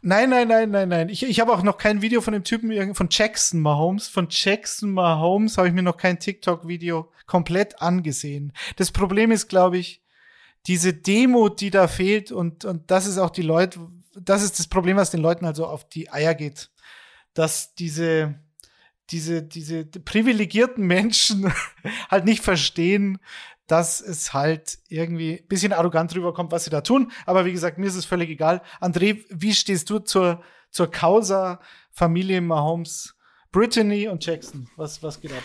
[0.00, 1.08] Nein, nein, nein, nein, nein.
[1.10, 4.08] Ich, ich habe auch noch kein Video von dem Typen von Jackson Mahomes.
[4.08, 8.54] Von Jackson Mahomes habe ich mir noch kein TikTok-Video komplett angesehen.
[8.76, 10.02] Das Problem ist, glaube ich,
[10.66, 13.80] diese Demut, die da fehlt und, und das ist auch die Leute,
[14.18, 16.70] das ist das Problem, was den Leuten also auf die Eier geht.
[17.34, 18.36] Dass diese,
[19.10, 21.52] diese, diese privilegierten Menschen
[22.10, 23.18] halt nicht verstehen,
[23.68, 27.12] dass es halt irgendwie ein bisschen arrogant rüberkommt, was sie da tun.
[27.26, 28.62] Aber wie gesagt, mir ist es völlig egal.
[28.80, 31.60] André, wie stehst du zur, zur Causa
[31.92, 33.14] Familie Mahomes,
[33.52, 34.68] Brittany und Jackson?
[34.76, 35.42] Was, was geht ab?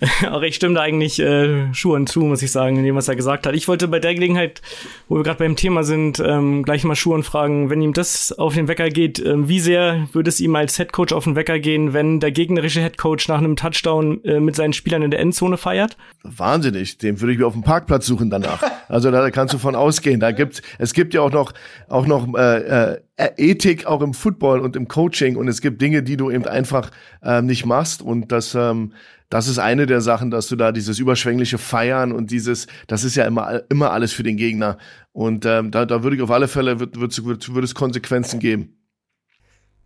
[0.30, 3.16] Auch ich stimme da eigentlich äh, Schuhen zu, muss ich sagen, in dem, was er
[3.16, 3.54] gesagt hat.
[3.54, 4.62] Ich wollte bei der Gelegenheit,
[5.08, 8.54] wo wir gerade beim Thema sind, ähm, gleich mal Schuhen fragen, wenn ihm das auf
[8.54, 11.92] den Wecker geht, äh, wie sehr würde es ihm als Headcoach auf den Wecker gehen,
[11.92, 15.96] wenn der gegnerische Headcoach nach einem Touchdown äh, mit seinen Spielern in der Endzone feiert?
[16.22, 18.62] Wahnsinnig, den würde ich mir auf dem Parkplatz suchen danach.
[18.88, 20.20] Also da kannst du von ausgehen.
[20.20, 21.52] Da gibt's, es gibt ja auch noch,
[21.88, 23.00] auch noch äh, äh,
[23.36, 26.90] Ethik auch im Football und im Coaching und es gibt Dinge, die du eben einfach
[27.22, 28.92] äh, nicht machst und das ähm,
[29.30, 33.14] das ist eine der Sachen, dass du da dieses überschwängliche Feiern und dieses, das ist
[33.14, 34.76] ja immer, immer alles für den Gegner.
[35.12, 38.40] Und ähm, da, da würde ich auf alle Fälle, wird, wird, wird, wird es Konsequenzen
[38.40, 38.76] geben.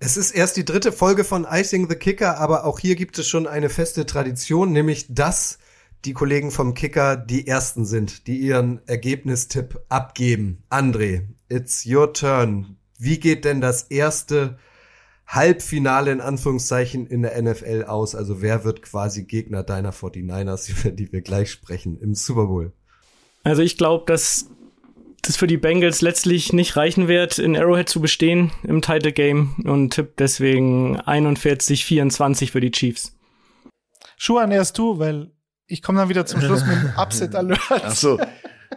[0.00, 3.28] Es ist erst die dritte Folge von Icing the Kicker, aber auch hier gibt es
[3.28, 5.58] schon eine feste Tradition, nämlich dass
[6.06, 10.64] die Kollegen vom Kicker die ersten sind, die ihren Ergebnistipp abgeben.
[10.70, 12.76] André, it's your turn.
[12.98, 14.58] Wie geht denn das erste
[15.26, 18.14] Halbfinale in Anführungszeichen in der NFL aus?
[18.14, 22.72] Also wer wird quasi Gegner deiner 49ers, über die wir gleich sprechen, im Super Bowl?
[23.42, 24.48] Also ich glaube, dass
[25.22, 29.54] das für die Bengals letztlich nicht reichen wird, in Arrowhead zu bestehen im Title Game
[29.64, 33.16] und tipp deswegen 41-24 für die Chiefs.
[34.16, 35.30] Schuhe näherst du, weil
[35.66, 37.60] ich komme dann wieder zum Schluss mit dem Upset Alert.
[37.70, 38.18] Ach so.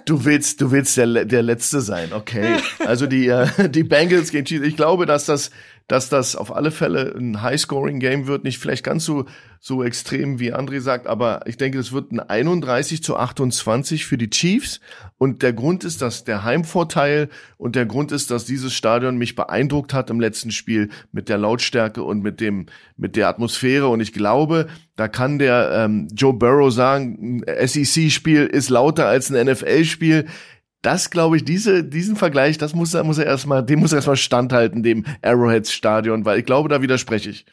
[0.05, 2.57] Du willst, du willst der, der Letzte sein, okay.
[2.85, 4.65] Also die, äh, die Bengals gegen Chiefs.
[4.65, 5.51] Ich glaube, dass das
[5.87, 8.43] dass das auf alle Fälle ein High-Scoring-Game wird.
[8.43, 9.25] Nicht vielleicht ganz so,
[9.61, 14.17] so extrem, wie André sagt, aber ich denke, es wird ein 31 zu 28 für
[14.17, 14.81] die Chiefs.
[15.17, 19.35] Und der Grund ist, dass der Heimvorteil und der Grund ist, dass dieses Stadion mich
[19.35, 22.65] beeindruckt hat im letzten Spiel mit der Lautstärke und mit dem,
[22.97, 23.87] mit der Atmosphäre.
[23.87, 24.67] Und ich glaube,
[24.97, 30.25] da kann der ähm, Joe Burrow sagen, ein SEC-Spiel ist lauter als ein NFL-Spiel
[30.87, 33.97] das glaube ich, diese, diesen Vergleich, das muss er, muss er erstmal, dem muss er
[33.97, 37.45] erstmal standhalten, dem Arrowheads Stadion, weil ich glaube, da widerspreche ich.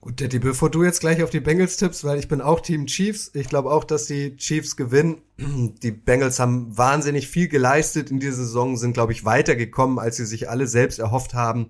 [0.00, 2.86] Gut, Daddy, bevor du jetzt gleich auf die Bengals tippst, weil ich bin auch Team
[2.86, 3.30] Chiefs.
[3.34, 5.18] Ich glaube auch, dass die Chiefs gewinnen.
[5.36, 10.26] Die Bengals haben wahnsinnig viel geleistet in dieser Saison, sind, glaube ich, weitergekommen, als sie
[10.26, 11.68] sich alle selbst erhofft haben.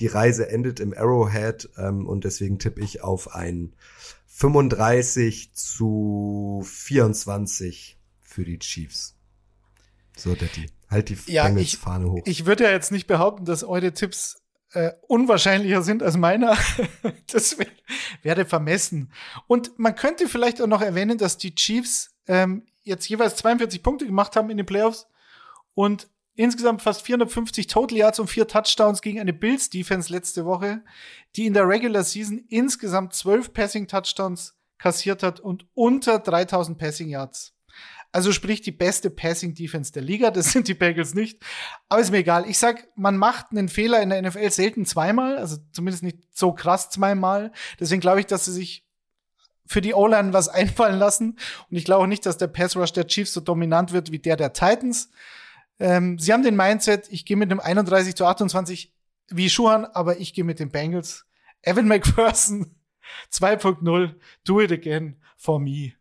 [0.00, 3.72] Die Reise endet im Arrowhead ähm, und deswegen tippe ich auf ein
[4.26, 9.15] 35 zu 24 für die Chiefs.
[10.16, 12.22] So, Detti, halt die ja, Bengals-Fahne hoch.
[12.24, 14.42] Ich würde ja jetzt nicht behaupten, dass eure Tipps
[14.72, 16.56] äh, unwahrscheinlicher sind als meiner.
[17.32, 17.66] das wär,
[18.22, 19.12] wäre vermessen.
[19.46, 24.06] Und man könnte vielleicht auch noch erwähnen, dass die Chiefs ähm, jetzt jeweils 42 Punkte
[24.06, 25.06] gemacht haben in den Playoffs
[25.74, 30.82] und insgesamt fast 450 Total Yards und vier Touchdowns gegen eine Bills Defense letzte Woche,
[31.34, 37.08] die in der Regular Season insgesamt 12 Passing Touchdowns kassiert hat und unter 3000 Passing
[37.08, 37.55] Yards.
[38.12, 40.30] Also sprich die beste Passing Defense der Liga.
[40.30, 41.42] Das sind die Bengals nicht.
[41.88, 42.48] Aber ist mir egal.
[42.48, 45.38] Ich sag, man macht einen Fehler in der NFL selten zweimal.
[45.38, 47.52] Also zumindest nicht so krass zweimal.
[47.78, 48.86] Deswegen glaube ich, dass sie sich
[49.66, 51.38] für die O-Line was einfallen lassen.
[51.70, 54.36] Und ich glaube nicht, dass der Pass Rush der Chiefs so dominant wird wie der
[54.36, 55.10] der Titans.
[55.78, 58.94] Ähm, sie haben den Mindset, ich gehe mit dem 31 zu 28
[59.28, 61.26] wie Schuhan, aber ich gehe mit den Bengals.
[61.62, 62.76] Evan McPherson
[63.32, 65.95] 2.0, do it again for me.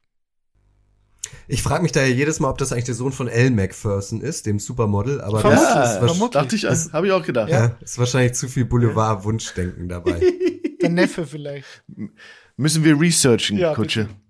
[1.47, 4.21] Ich frage mich da ja jedes Mal, ob das eigentlich der Sohn von Elle Macpherson
[4.21, 6.30] ist, dem Supermodel, aber vermutlich, das ist vermutlich.
[6.32, 7.49] dachte ich, habe ich auch gedacht.
[7.49, 10.21] Ja, ist wahrscheinlich zu viel Boulevard-Wunschdenken dabei.
[10.82, 11.84] der Neffe vielleicht.
[12.57, 14.05] Müssen wir researchen, ja, Kutsche.
[14.05, 14.24] Bitte.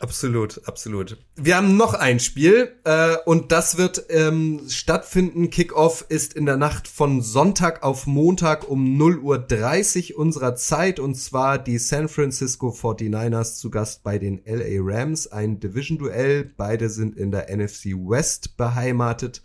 [0.00, 1.16] Absolut, absolut.
[1.36, 5.50] Wir haben noch ein Spiel äh, und das wird ähm, stattfinden.
[5.50, 11.14] Kickoff ist in der Nacht von Sonntag auf Montag um 0.30 Uhr unserer Zeit und
[11.14, 15.28] zwar die San Francisco 49ers zu Gast bei den LA Rams.
[15.28, 16.44] Ein Division-Duell.
[16.56, 19.42] Beide sind in der NFC West beheimatet.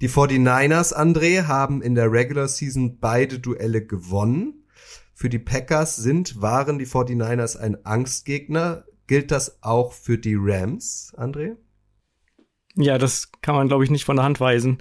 [0.00, 4.64] Die 49ers, André, haben in der Regular Season beide Duelle gewonnen.
[5.14, 11.12] Für die Packers sind, waren die 49ers ein Angstgegner Gilt das auch für die Rams,
[11.16, 11.56] André?
[12.74, 14.78] Ja, das kann man, glaube ich, nicht von der Hand weisen.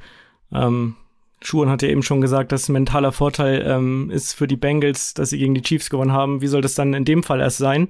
[0.52, 0.96] Ähm,
[1.42, 5.32] Schuhen hat ja eben schon gesagt, dass mentaler Vorteil ähm, ist für die Bengals, dass
[5.32, 6.42] sie gegen die Chiefs gewonnen haben.
[6.42, 7.88] Wie soll das dann in dem Fall erst sein?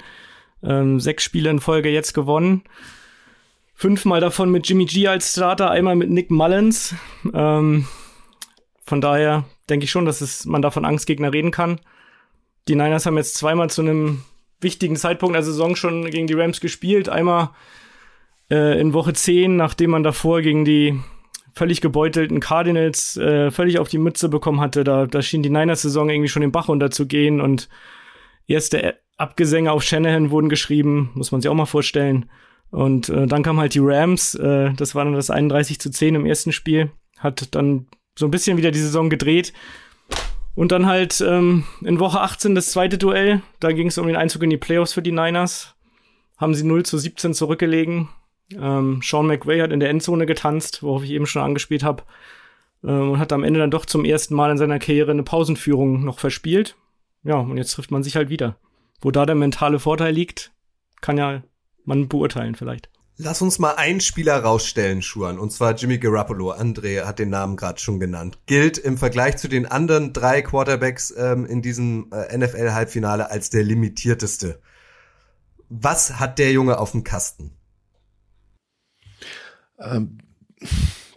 [0.63, 2.63] Ähm, sechs Spiele in Folge jetzt gewonnen.
[3.73, 6.95] Fünfmal davon mit Jimmy G als Starter, einmal mit Nick Mullins.
[7.33, 7.87] Ähm,
[8.91, 11.79] Von daher denke ich schon, dass es, man da von Angstgegner reden kann.
[12.67, 14.23] Die Niners haben jetzt zweimal zu einem
[14.61, 17.09] wichtigen Zeitpunkt der Saison schon gegen die Rams gespielt.
[17.09, 17.49] Einmal
[18.49, 20.99] äh, in Woche 10, nachdem man davor gegen die
[21.53, 24.83] völlig gebeutelten Cardinals äh, völlig auf die Mütze bekommen hatte.
[24.83, 27.69] Da, da schien die Niners-Saison irgendwie schon den Bach runterzugehen und
[28.47, 32.29] erste Abgesänge auf Shanahan wurden geschrieben, muss man sich auch mal vorstellen.
[32.71, 36.15] Und äh, dann kam halt die Rams, äh, das war dann das 31 zu 10
[36.15, 37.87] im ersten Spiel, hat dann
[38.17, 39.53] so ein bisschen wieder die Saison gedreht.
[40.55, 44.15] Und dann halt ähm, in Woche 18 das zweite Duell, da ging es um den
[44.15, 45.75] Einzug in die Playoffs für die Niners.
[46.37, 48.09] Haben sie 0 zu 17 zurückgelegen.
[48.53, 52.03] Ähm, Sean McVay hat in der Endzone getanzt, worauf ich eben schon angespielt habe.
[52.83, 56.03] Ähm, und hat am Ende dann doch zum ersten Mal in seiner Karriere eine Pausenführung
[56.03, 56.75] noch verspielt.
[57.23, 58.57] Ja, und jetzt trifft man sich halt wieder.
[58.99, 60.51] Wo da der mentale Vorteil liegt,
[60.99, 61.43] kann ja
[61.85, 62.90] man beurteilen vielleicht.
[63.17, 66.53] Lass uns mal einen Spieler rausstellen, Schuan, und zwar Jimmy Garoppolo.
[66.53, 68.39] André hat den Namen gerade schon genannt.
[68.45, 73.63] Gilt im Vergleich zu den anderen drei Quarterbacks ähm, in diesem äh, NFL-Halbfinale als der
[73.63, 74.59] limitierteste.
[75.69, 77.51] Was hat der Junge auf dem Kasten?
[79.79, 80.17] Ähm,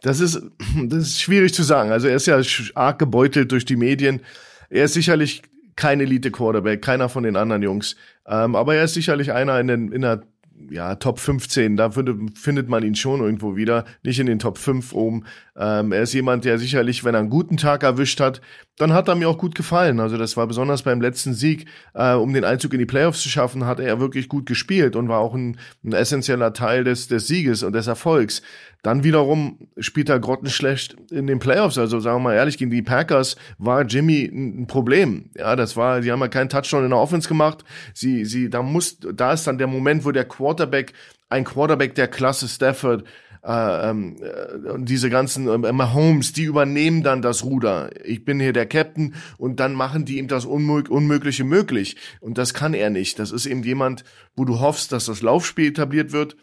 [0.02, 0.42] das ist,
[0.84, 1.90] das ist schwierig zu sagen.
[1.90, 2.40] Also er ist ja
[2.74, 4.20] arg gebeutelt durch die Medien.
[4.68, 5.42] Er ist sicherlich
[5.76, 7.96] kein Elite-Quarterback, keiner von den anderen Jungs.
[8.26, 10.22] Ähm, aber er ist sicherlich einer in, den, in der
[10.70, 14.58] ja, Top 15, da findet, findet man ihn schon irgendwo wieder, nicht in den Top
[14.58, 15.24] 5 oben.
[15.56, 18.40] Ähm, er ist jemand, der sicherlich, wenn er einen guten Tag erwischt hat,
[18.76, 20.00] dann hat er mir auch gut gefallen.
[20.00, 23.28] Also das war besonders beim letzten Sieg, äh, um den Einzug in die Playoffs zu
[23.28, 27.28] schaffen, hat er wirklich gut gespielt und war auch ein, ein essentieller Teil des, des
[27.28, 28.42] Sieges und des Erfolgs.
[28.82, 31.78] Dann wiederum spielt er grottenschlecht in den Playoffs.
[31.78, 35.30] Also sagen wir mal ehrlich, gegen die Packers war Jimmy ein Problem.
[35.36, 37.64] Ja, das war, die haben ja keinen Touchdown in der Offense gemacht.
[37.94, 40.92] Sie, sie, da muss, da ist dann der Moment, wo der Quarterback,
[41.30, 43.04] ein Quarterback der Klasse Stafford,
[43.44, 47.90] äh, ähm, äh, diese ganzen äh, Mahomes, die übernehmen dann das Ruder.
[48.04, 51.96] Ich bin hier der Captain und dann machen die ihm das Unmög Unmögliche möglich.
[52.20, 53.18] Und das kann er nicht.
[53.18, 56.36] Das ist eben jemand, wo du hoffst, dass das Laufspiel etabliert wird.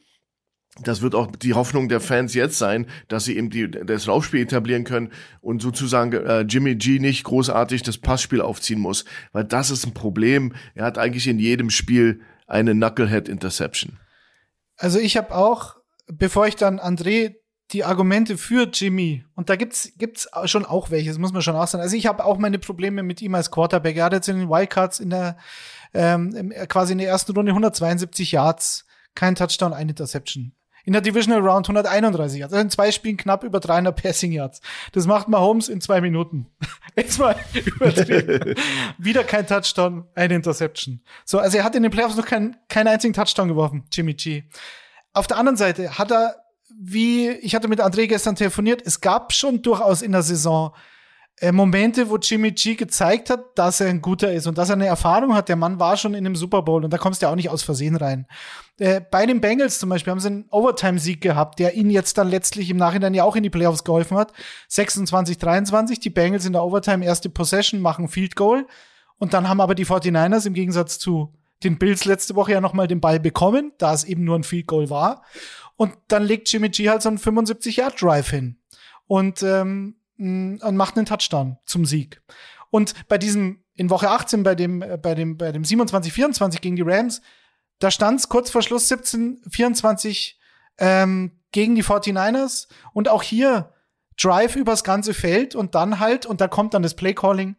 [0.84, 4.42] Das wird auch die Hoffnung der Fans jetzt sein, dass sie eben die, das Laufspiel
[4.42, 9.06] etablieren können und sozusagen äh, Jimmy G nicht großartig das Passspiel aufziehen muss.
[9.34, 10.54] Weil das ist ein Problem.
[10.76, 13.98] Er hat eigentlich in jedem Spiel eine Knucklehead Interception.
[14.78, 15.81] Also ich habe auch
[16.12, 17.36] bevor ich dann André
[17.72, 21.56] die Argumente für Jimmy, und da gibt's gibt's schon auch welche, das muss man schon
[21.56, 21.82] auch sagen.
[21.82, 23.96] Also ich habe auch meine Probleme mit ihm als Quarterback.
[23.96, 25.38] Er hat jetzt in den Wildcards in der
[25.94, 28.86] ähm, quasi in der ersten Runde 172 Yards,
[29.16, 30.54] kein Touchdown, eine Interception.
[30.84, 32.54] In der Divisional Round 131 Yards.
[32.54, 34.62] Also in zwei Spielen knapp über 300 Passing Yards.
[34.94, 36.48] Das macht Mahomes in zwei Minuten.
[36.96, 37.36] Jetzt mal
[37.66, 38.56] übertrieben.
[38.98, 41.02] Wieder kein Touchdown, eine Interception.
[41.24, 44.44] So, also er hat in den Playoffs noch keinen keinen einzigen Touchdown geworfen, Jimmy G.
[45.14, 46.36] Auf der anderen Seite hat er,
[46.70, 50.74] wie ich hatte mit André gestern telefoniert, es gab schon durchaus in der Saison
[51.42, 54.76] äh, Momente, wo Jimmy G gezeigt hat, dass er ein guter ist und dass er
[54.76, 55.50] eine Erfahrung hat.
[55.50, 57.50] Der Mann war schon in einem Super Bowl und da kommst du ja auch nicht
[57.50, 58.28] aus Versehen rein.
[58.78, 62.30] Äh, bei den Bengals zum Beispiel haben sie einen Overtime-Sieg gehabt, der ihnen jetzt dann
[62.30, 64.34] letztlich im Nachhinein ja auch in die Playoffs geholfen hat.
[64.68, 66.00] 26, 23.
[66.00, 68.68] Die Bengals in der Overtime erste Possession machen Field Goal
[69.18, 71.34] und dann haben aber die 49ers im Gegensatz zu
[71.64, 74.44] den Bills letzte Woche ja noch mal den Ball bekommen, da es eben nur ein
[74.44, 75.24] Field Goal war.
[75.76, 78.58] Und dann legt Jimmy G halt so einen 75-Yard-Drive hin
[79.08, 82.22] und, ähm, und macht einen Touchdown zum Sieg.
[82.70, 86.76] Und bei diesem, in Woche 18, bei dem, äh, bei dem, bei dem 27-24 gegen
[86.76, 87.22] die Rams,
[87.80, 90.36] da stand es kurz vor Schluss 17-24
[90.78, 92.68] ähm, gegen die 49ers.
[92.94, 93.74] Und auch hier
[94.22, 97.56] Drive übers ganze Feld und dann halt, und da kommt dann das Play-Calling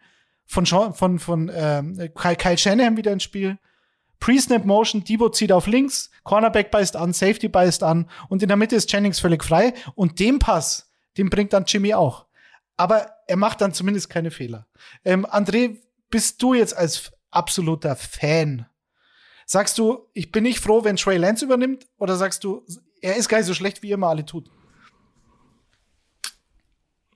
[0.47, 3.59] von, von, von ähm, Kyle Shanahan wieder ins Spiel.
[4.23, 8.57] Pre-Snap Motion, Debo zieht auf links, Cornerback beißt an, Safety beißt an und in der
[8.57, 12.27] Mitte ist Jennings völlig frei und den Pass, den bringt dann Jimmy auch.
[12.77, 14.69] Aber er macht dann zumindest keine Fehler.
[15.05, 15.77] Ähm, André,
[16.09, 18.67] bist du jetzt als absoluter Fan?
[19.45, 21.89] Sagst du, ich bin nicht froh, wenn Trey Lance übernimmt?
[21.99, 22.65] Oder sagst du,
[23.01, 24.49] er ist gar nicht so schlecht, wie ihr immer alle tut?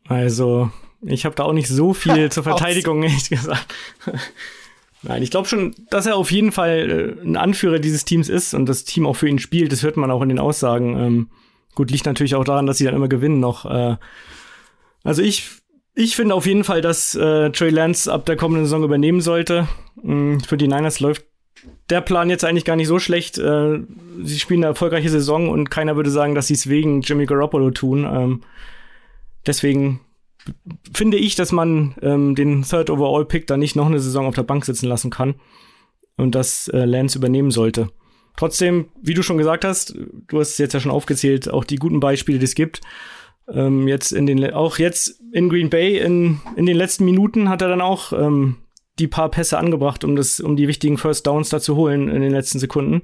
[0.08, 3.72] Also, ich habe da auch nicht so viel zur Verteidigung, ehrlich gesagt.
[5.06, 8.54] Nein, ich glaube schon, dass er auf jeden Fall äh, ein Anführer dieses Teams ist
[8.54, 9.70] und das Team auch für ihn spielt.
[9.70, 10.98] Das hört man auch in den Aussagen.
[10.98, 11.30] Ähm,
[11.74, 13.64] gut, liegt natürlich auch daran, dass sie dann immer gewinnen noch.
[13.66, 13.96] Äh,
[15.04, 15.48] also ich,
[15.94, 19.68] ich finde auf jeden Fall, dass äh, Trey Lance ab der kommenden Saison übernehmen sollte.
[20.02, 21.24] Ähm, für die Niners läuft
[21.88, 23.38] der Plan jetzt eigentlich gar nicht so schlecht.
[23.38, 23.80] Äh,
[24.24, 27.70] sie spielen eine erfolgreiche Saison und keiner würde sagen, dass sie es wegen Jimmy Garoppolo
[27.70, 28.04] tun.
[28.04, 28.42] Ähm,
[29.46, 30.00] deswegen
[30.92, 34.34] finde ich, dass man ähm, den Third Overall Pick da nicht noch eine Saison auf
[34.34, 35.34] der Bank sitzen lassen kann
[36.16, 37.90] und dass äh, Lance übernehmen sollte.
[38.36, 39.96] Trotzdem, wie du schon gesagt hast,
[40.28, 42.80] du hast es jetzt ja schon aufgezählt, auch die guten Beispiele, die es gibt.
[43.52, 47.62] ähm, jetzt in den, auch jetzt in Green Bay in, in den letzten Minuten hat
[47.62, 48.56] er dann auch ähm,
[48.98, 52.22] die paar Pässe angebracht, um das, um die wichtigen First Downs da zu holen in
[52.22, 53.02] den letzten Sekunden.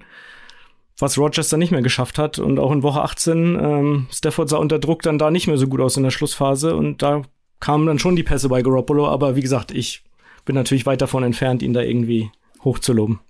[0.98, 2.38] Was Rogers dann nicht mehr geschafft hat.
[2.38, 5.66] Und auch in Woche 18, ähm, Stafford sah unter Druck dann da nicht mehr so
[5.66, 6.76] gut aus in der Schlussphase.
[6.76, 7.22] Und da
[7.60, 9.08] kamen dann schon die Pässe bei Garoppolo.
[9.08, 10.04] Aber wie gesagt, ich
[10.44, 12.30] bin natürlich weit davon entfernt, ihn da irgendwie
[12.64, 13.20] hochzuloben.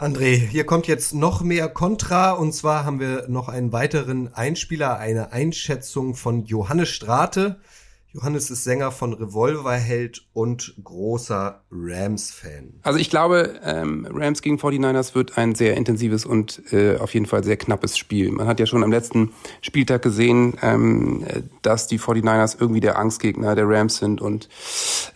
[0.00, 4.96] André, hier kommt jetzt noch mehr Kontra und zwar haben wir noch einen weiteren Einspieler,
[4.96, 7.60] eine Einschätzung von Johannes Strate.
[8.12, 12.80] Johannes ist Sänger von Revolverheld und großer Rams-Fan.
[12.82, 17.26] Also ich glaube, ähm, Rams gegen 49ers wird ein sehr intensives und äh, auf jeden
[17.26, 18.32] Fall sehr knappes Spiel.
[18.32, 21.24] Man hat ja schon am letzten Spieltag gesehen, ähm,
[21.62, 24.48] dass die 49ers irgendwie der Angstgegner der Rams sind und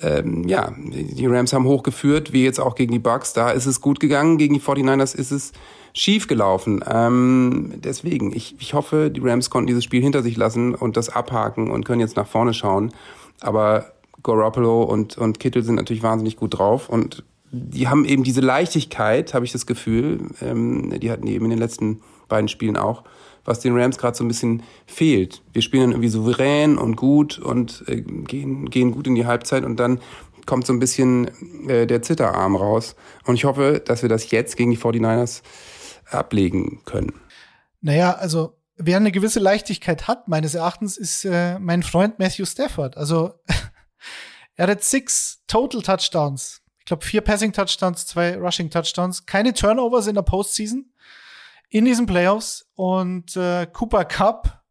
[0.00, 3.32] ähm, ja, die Rams haben hochgeführt, wie jetzt auch gegen die Bucks.
[3.32, 5.52] Da ist es gut gegangen, gegen die 49ers ist es
[5.94, 6.84] schief gelaufen.
[6.86, 11.08] Ähm, deswegen, ich, ich hoffe, die Rams konnten dieses Spiel hinter sich lassen und das
[11.08, 12.92] abhaken und können jetzt nach vorne schauen.
[13.40, 13.92] Aber
[14.22, 17.22] Garoppolo und, und Kittel sind natürlich wahnsinnig gut drauf und
[17.52, 21.50] die haben eben diese Leichtigkeit, habe ich das Gefühl, ähm, die hatten die eben in
[21.50, 23.04] den letzten beiden Spielen auch,
[23.44, 25.42] was den Rams gerade so ein bisschen fehlt.
[25.52, 29.64] Wir spielen dann irgendwie souverän und gut und äh, gehen, gehen gut in die Halbzeit
[29.64, 30.00] und dann
[30.46, 31.30] kommt so ein bisschen
[31.68, 32.96] äh, der Zitterarm raus.
[33.24, 35.42] Und ich hoffe, dass wir das jetzt gegen die 49ers
[36.10, 37.20] ablegen können.
[37.80, 42.96] Naja, also wer eine gewisse Leichtigkeit hat, meines Erachtens, ist äh, mein Freund Matthew Stafford.
[42.96, 43.34] Also
[44.56, 46.62] er hat six Total Touchdowns.
[46.78, 50.90] Ich glaube, vier Passing Touchdowns, zwei Rushing Touchdowns, keine Turnovers in der Postseason
[51.70, 54.62] in diesen Playoffs und äh, Cooper Cup,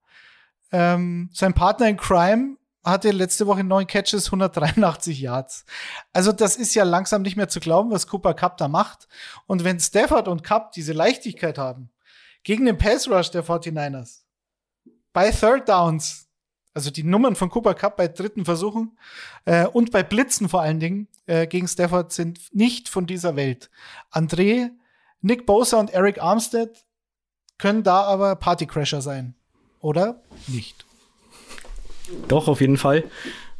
[0.71, 5.65] ähm, sein Partner in Crime, hatte letzte Woche neun Catches, 183 Yards.
[6.11, 9.07] Also das ist ja langsam nicht mehr zu glauben, was Cooper Cup da macht.
[9.47, 11.89] Und wenn Stafford und Cup diese Leichtigkeit haben,
[12.43, 14.23] gegen den Pass Rush der 49ers,
[15.13, 16.27] bei Third Downs,
[16.73, 18.97] also die Nummern von Cooper Cup bei dritten Versuchen
[19.45, 23.69] äh, und bei Blitzen vor allen Dingen äh, gegen Stafford sind nicht von dieser Welt.
[24.11, 24.71] André,
[25.21, 26.85] Nick Bosa und Eric Armstead
[27.57, 29.35] können da aber Partycrasher sein.
[29.79, 30.85] Oder nicht?
[32.27, 33.03] Doch, auf jeden Fall.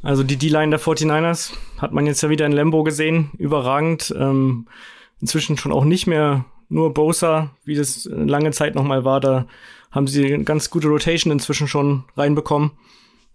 [0.02, 3.32] Also die D-Line der 49ers hat man jetzt ja wieder in Lambo gesehen.
[3.38, 4.14] Überragend.
[4.18, 4.68] Ähm,
[5.22, 9.22] inzwischen schon auch nicht mehr nur Bosa, wie das lange Zeit nochmal war.
[9.22, 9.48] Da
[9.92, 12.72] haben sie eine ganz gute Rotation inzwischen schon reinbekommen.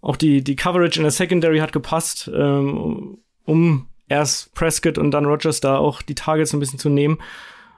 [0.01, 5.25] Auch die, die Coverage in der Secondary hat gepasst, ähm, um erst Prescott und dann
[5.25, 7.17] Rogers da auch die Targets ein bisschen zu nehmen.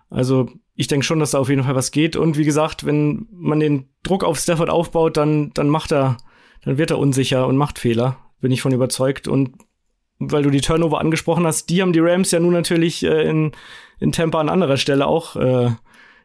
[0.09, 2.15] Also ich denke schon, dass da auf jeden Fall was geht.
[2.15, 6.17] Und wie gesagt, wenn man den Druck auf Stafford aufbaut, dann, dann macht er
[6.63, 8.17] dann wird er unsicher und macht Fehler.
[8.39, 9.27] Bin ich von überzeugt.
[9.27, 9.55] Und
[10.19, 13.51] weil du die Turnover angesprochen hast, die haben die Rams ja nun natürlich äh, in,
[13.99, 15.71] in Tampa an anderer Stelle auch äh,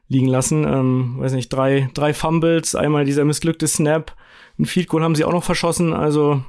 [0.09, 0.65] liegen lassen.
[0.65, 4.15] Ähm, weiß nicht, drei, drei Fumbles, einmal dieser missglückte Snap,
[4.59, 5.93] ein Field Goal haben sie auch noch verschossen.
[5.93, 6.43] Also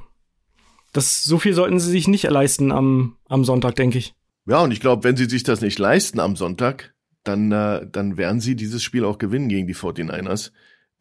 [0.92, 4.14] das, so viel sollten sie sich nicht leisten am, am Sonntag, denke ich.
[4.46, 8.16] Ja, und ich glaube, wenn sie sich das nicht leisten am Sonntag, dann, äh, dann
[8.16, 10.52] werden sie dieses Spiel auch gewinnen gegen die 49ers.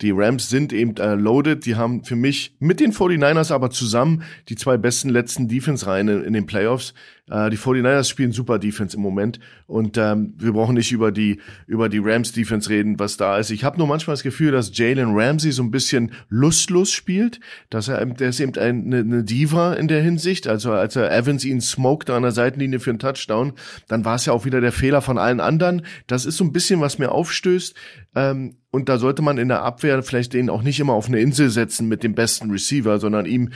[0.01, 1.65] Die Rams sind eben äh, loaded.
[1.65, 6.23] Die haben für mich mit den 49ers aber zusammen die zwei besten letzten Defense-Reihen in,
[6.23, 6.93] in den Playoffs.
[7.29, 11.39] Äh, die 49ers spielen super Defense im Moment und ähm, wir brauchen nicht über die
[11.65, 13.49] über die Rams Defense reden, was da ist.
[13.49, 17.39] Ich habe nur manchmal das Gefühl, dass Jalen Ramsey so ein bisschen lustlos spielt,
[17.69, 20.47] dass er der ist eben eine, eine Diva in der Hinsicht.
[20.47, 23.53] Also als er Evans ihn smoked an der Seitenlinie für einen Touchdown,
[23.87, 25.81] dann war es ja auch wieder der Fehler von allen anderen.
[26.07, 27.75] Das ist so ein bisschen was mir aufstößt.
[28.17, 31.19] Ähm, und da sollte man in der Abwehr vielleicht den auch nicht immer auf eine
[31.19, 33.51] Insel setzen mit dem besten Receiver, sondern ihm,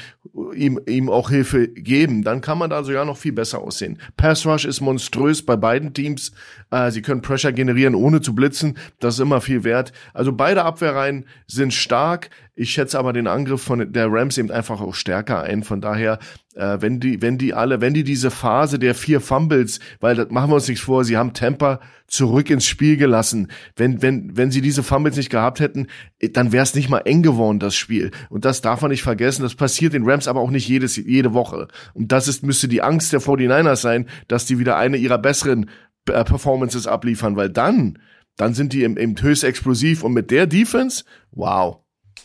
[0.55, 2.23] ihm, ihm auch Hilfe geben.
[2.23, 3.97] Dann kann man da sogar noch viel besser aussehen.
[4.17, 6.31] Pass Rush ist monströs bei beiden Teams.
[6.69, 8.77] Äh, sie können Pressure generieren, ohne zu blitzen.
[8.99, 9.93] Das ist immer viel wert.
[10.13, 12.29] Also beide Abwehrreihen sind stark.
[12.61, 15.63] Ich schätze aber den Angriff von der Rams eben einfach auch stärker ein.
[15.63, 16.19] Von daher,
[16.53, 20.29] äh, wenn die, wenn die alle, wenn die diese Phase der vier Fumbles, weil das
[20.29, 23.47] machen wir uns nichts vor, sie haben Temper zurück ins Spiel gelassen.
[23.75, 25.87] Wenn, wenn, wenn sie diese Fumbles nicht gehabt hätten,
[26.33, 28.11] dann wäre es nicht mal eng geworden, das Spiel.
[28.29, 29.41] Und das darf man nicht vergessen.
[29.41, 31.67] Das passiert den Rams aber auch nicht jedes, jede Woche.
[31.95, 35.67] Und das ist, müsste die Angst der 49ers sein, dass die wieder eine ihrer besseren
[36.07, 37.97] äh, Performances abliefern, weil dann,
[38.37, 41.81] dann sind die eben, eben höchst explosiv und mit der Defense, wow.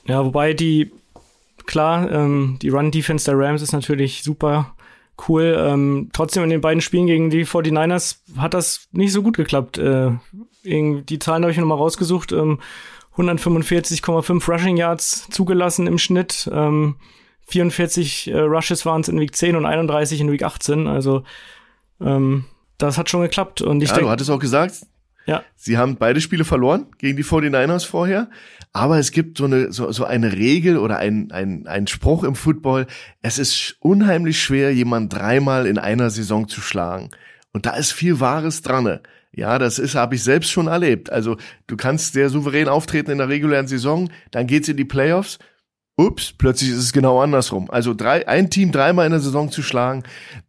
[0.06, 0.92] Ja, wobei die,
[1.66, 4.74] klar, ähm, die Run-Defense der Rams ist natürlich super
[5.28, 5.56] cool.
[5.58, 9.78] Ähm, trotzdem in den beiden Spielen gegen die 49ers hat das nicht so gut geklappt.
[9.78, 10.12] Äh,
[10.64, 12.32] die Zahlen habe ich nochmal rausgesucht.
[12.32, 12.60] Ähm,
[13.16, 16.50] 145,5 Rushing Yards zugelassen im Schnitt.
[16.52, 16.96] Ähm,
[17.46, 20.86] 44 äh, Rushes waren es in Week 10 und 31 in Week 18.
[20.86, 21.22] Also
[22.00, 22.44] ähm,
[22.78, 23.62] das hat schon geklappt.
[23.62, 24.86] Und ich ja, denke, du hattest auch gesagt,
[25.26, 25.42] Ja.
[25.56, 28.30] Sie haben beide Spiele verloren gegen die 49ers vorher.
[28.72, 32.34] Aber es gibt so eine, so, so eine Regel oder ein, ein, ein Spruch im
[32.34, 32.86] Football.
[33.22, 37.10] Es ist unheimlich schwer, jemand dreimal in einer Saison zu schlagen.
[37.52, 39.00] Und da ist viel Wahres dran.
[39.32, 41.10] Ja, das ist, habe ich selbst schon erlebt.
[41.10, 45.38] Also du kannst sehr souverän auftreten in der regulären Saison, dann geht's in die Playoffs.
[45.98, 47.70] Ups, plötzlich ist es genau andersrum.
[47.70, 50.02] Also drei, ein Team dreimal in der Saison zu schlagen,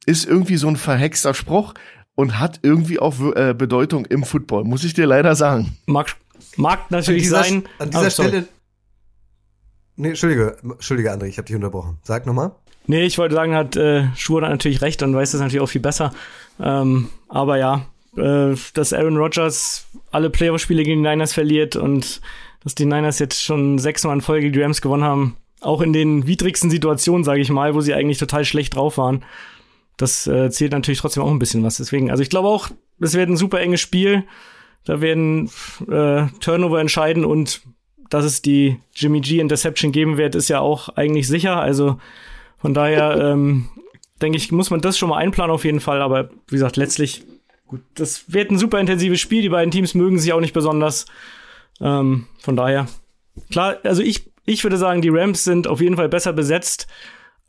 [0.06, 1.74] ist irgendwie so ein verhexter Spruch
[2.18, 5.78] und hat irgendwie auch äh, Bedeutung im Football, muss ich dir leider sagen.
[5.86, 6.16] Mag,
[6.58, 7.64] mag natürlich an dieser, sein.
[7.78, 8.10] An dieser Oh.
[8.10, 8.48] Stelle.
[9.96, 11.98] Nee, Entschuldige, Entschuldige, André, ich habe dich unterbrochen.
[12.04, 12.52] Sag nochmal.
[12.88, 15.70] Nee, ich wollte sagen, hat äh, Schur da natürlich recht und weiß das natürlich auch
[15.70, 16.12] viel besser.
[16.60, 17.86] Ähm, aber ja,
[18.18, 22.20] äh, dass Aaron Rodgers alle Playoff-Spiele gegen die Niners verliert und
[22.64, 26.26] dass die Niners jetzt schon sechsmal in Folge die Rams gewonnen haben, auch in den
[26.26, 29.24] widrigsten Situationen, sage ich mal, wo sie eigentlich total schlecht drauf waren,
[29.98, 31.78] das äh, zählt natürlich trotzdem auch ein bisschen was.
[31.78, 32.70] Deswegen, also ich glaube auch,
[33.00, 34.24] es wird ein super enges Spiel.
[34.86, 35.50] Da werden
[35.90, 37.62] äh, Turnover entscheiden und
[38.10, 41.60] dass es die Jimmy G Interception geben wird, ist ja auch eigentlich sicher.
[41.60, 42.00] Also
[42.58, 43.70] von daher ähm,
[44.22, 46.02] denke ich, muss man das schon mal einplanen auf jeden Fall.
[46.02, 47.24] Aber wie gesagt, letztlich,
[47.68, 49.42] gut, das wird ein super intensives Spiel.
[49.42, 51.06] Die beiden Teams mögen sich auch nicht besonders.
[51.82, 52.88] Ähm, von daher,
[53.52, 56.88] klar, also ich, ich würde sagen, die Rams sind auf jeden Fall besser besetzt,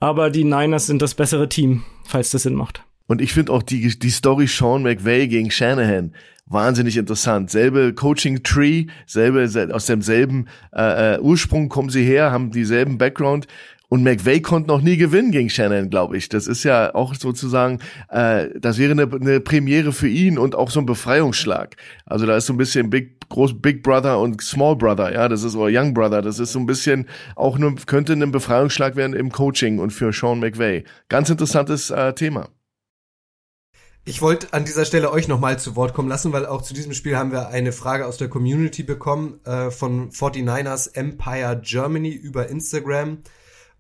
[0.00, 2.82] aber die Niners sind das bessere Team, falls das Sinn macht.
[3.06, 6.12] Und ich finde auch die, die Story Sean McVay gegen Shanahan
[6.50, 7.50] wahnsinnig interessant.
[7.50, 13.46] Selbe Coaching Tree, selbe, aus demselben äh, äh, Ursprung kommen sie her, haben dieselben Background.
[13.90, 16.28] Und McVay konnte noch nie gewinnen gegen Shannon, glaube ich.
[16.28, 17.78] Das ist ja auch sozusagen,
[18.10, 21.76] äh, das wäre eine, eine Premiere für ihn und auch so ein Befreiungsschlag.
[22.04, 25.42] Also da ist so ein bisschen Big, groß Big Brother und Small Brother, ja, das
[25.42, 26.22] ist oder Young Brother.
[26.22, 30.12] Das ist so ein bisschen auch nur könnte ein Befreiungsschlag werden im Coaching und für
[30.12, 30.84] Sean McVay.
[31.08, 32.48] Ganz interessantes äh, Thema.
[34.04, 36.94] Ich wollte an dieser Stelle euch nochmal zu Wort kommen lassen, weil auch zu diesem
[36.94, 42.48] Spiel haben wir eine Frage aus der Community bekommen äh, von 49ers Empire Germany über
[42.48, 43.18] Instagram.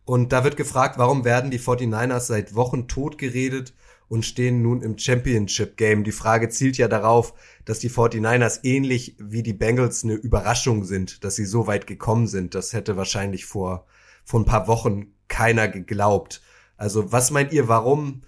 [0.04, 3.72] Und da wird gefragt, warum werden die 49ers seit Wochen totgeredet
[4.08, 6.04] und stehen nun im Championship Game.
[6.04, 7.34] Die Frage zielt ja darauf,
[7.64, 12.26] dass die 49ers ähnlich wie die Bengals eine Überraschung sind, dass sie so weit gekommen
[12.26, 12.54] sind.
[12.54, 13.86] Das hätte wahrscheinlich vor,
[14.24, 16.40] vor ein paar Wochen keiner geglaubt.
[16.76, 18.22] Also was meint ihr, warum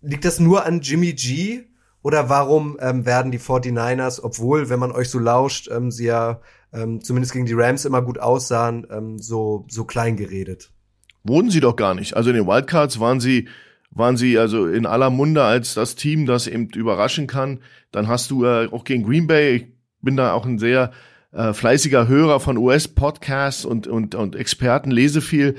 [0.00, 1.64] liegt das nur an Jimmy G?
[2.02, 6.40] Oder warum ähm, werden die 49ers, obwohl, wenn man euch so lauscht, ähm, sie ja
[6.72, 10.70] ähm, zumindest gegen die Rams immer gut aussahen, ähm, so, so klein geredet?
[11.24, 12.14] Wurden sie doch gar nicht.
[12.14, 13.48] Also in den Wildcards waren sie,
[13.96, 17.60] waren sie also in aller Munde als das Team, das eben überraschen kann.
[17.90, 19.66] Dann hast du äh, auch gegen Green Bay, ich
[20.02, 20.92] bin da auch ein sehr
[21.32, 25.56] äh, fleißiger Hörer von US-Podcasts und, und, und Experten, lese viel.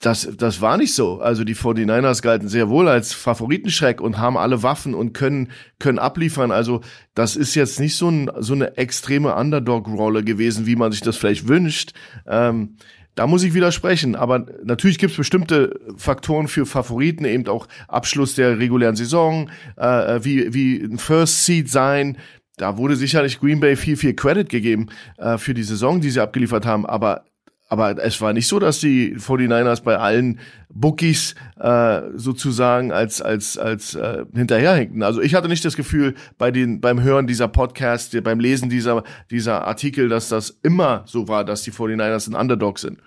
[0.00, 1.20] Das, das war nicht so.
[1.20, 5.98] Also die 49ers galten sehr wohl als Favoritenschreck und haben alle Waffen und können, können
[5.98, 6.50] abliefern.
[6.50, 6.80] Also
[7.14, 11.16] das ist jetzt nicht so, ein, so eine extreme Underdog-Rolle gewesen, wie man sich das
[11.16, 11.92] vielleicht wünscht.
[12.26, 12.76] Ähm,
[13.14, 14.14] da muss ich widersprechen.
[14.16, 20.20] Aber natürlich gibt es bestimmte Faktoren für Favoriten, eben auch Abschluss der regulären Saison, äh,
[20.22, 22.18] wie, wie ein First Seed sein.
[22.56, 24.88] Da wurde sicherlich Green Bay viel, viel Credit gegeben
[25.18, 26.86] äh, für die Saison, die sie abgeliefert haben.
[26.86, 27.24] Aber
[27.74, 33.58] aber es war nicht so, dass die 49ers bei allen Bookies äh, sozusagen als als
[33.58, 35.02] als äh, hinterherhinkten.
[35.02, 39.02] Also ich hatte nicht das Gefühl bei den beim Hören dieser Podcast, beim Lesen dieser
[39.30, 42.98] dieser Artikel, dass das immer so war, dass die 49ers ein Underdog sind.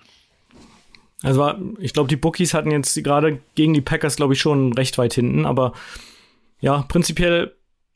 [1.22, 4.98] Also ich glaube, die Bookies hatten jetzt gerade gegen die Packers, glaube ich, schon recht
[4.98, 5.72] weit hinten, aber
[6.60, 7.54] ja, prinzipiell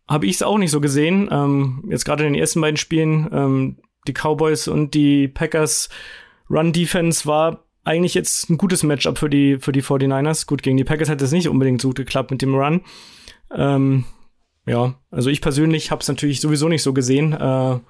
[0.08, 1.28] habe ich es auch nicht so gesehen.
[1.30, 5.88] Ähm, jetzt gerade in den ersten beiden Spielen, ähm, die Cowboys und die Packers
[6.52, 10.46] Run-Defense war eigentlich jetzt ein gutes Matchup für die, für die 49ers.
[10.46, 12.82] Gut, gegen die Packers hat es nicht unbedingt so gut geklappt mit dem Run.
[13.54, 14.04] Ähm,
[14.66, 17.32] ja, also ich persönlich habe es natürlich sowieso nicht so gesehen.
[17.32, 17.80] Äh,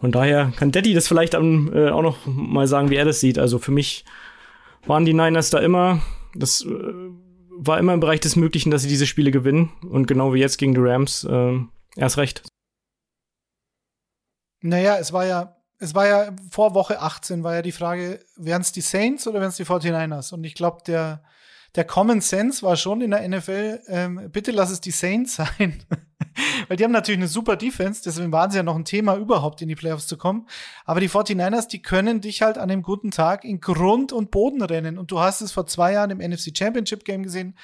[0.00, 3.20] von daher kann Daddy das vielleicht am, äh, auch noch mal sagen, wie er das
[3.20, 3.38] sieht.
[3.38, 4.04] Also für mich
[4.86, 6.00] waren die Niners da immer,
[6.34, 6.70] das äh,
[7.56, 9.70] war immer im Bereich des Möglichen, dass sie diese Spiele gewinnen.
[9.88, 11.58] Und genau wie jetzt gegen die Rams, äh,
[11.96, 12.42] erst recht.
[14.62, 15.53] Naja, es war ja,
[15.84, 19.40] es war ja vor Woche 18 war ja die Frage, wären es die Saints oder
[19.40, 20.32] wären es die 49ers?
[20.32, 21.22] Und ich glaube, der,
[21.74, 25.84] der Common Sense war schon in der NFL, ähm, bitte lass es die Saints sein.
[26.66, 29.60] Weil die haben natürlich eine super Defense, deswegen waren sie ja noch ein Thema, überhaupt
[29.62, 30.48] in die Playoffs zu kommen.
[30.84, 34.62] Aber die 49ers, die können dich halt an einem guten Tag in Grund und Boden
[34.62, 34.98] rennen.
[34.98, 37.56] Und du hast es vor zwei Jahren im NFC Championship Game gesehen.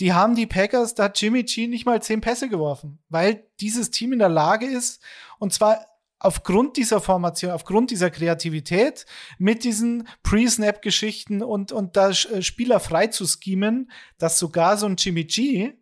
[0.00, 3.90] Die haben die Packers, da hat Jimmy G nicht mal zehn Pässe geworfen, weil dieses
[3.90, 5.02] Team in der Lage ist,
[5.38, 5.86] und zwar
[6.22, 9.06] aufgrund dieser Formation, aufgrund dieser Kreativität
[9.38, 15.24] mit diesen Pre-Snap-Geschichten und, und da Spieler frei zu schemen, dass sogar so ein Jimmy
[15.24, 15.72] G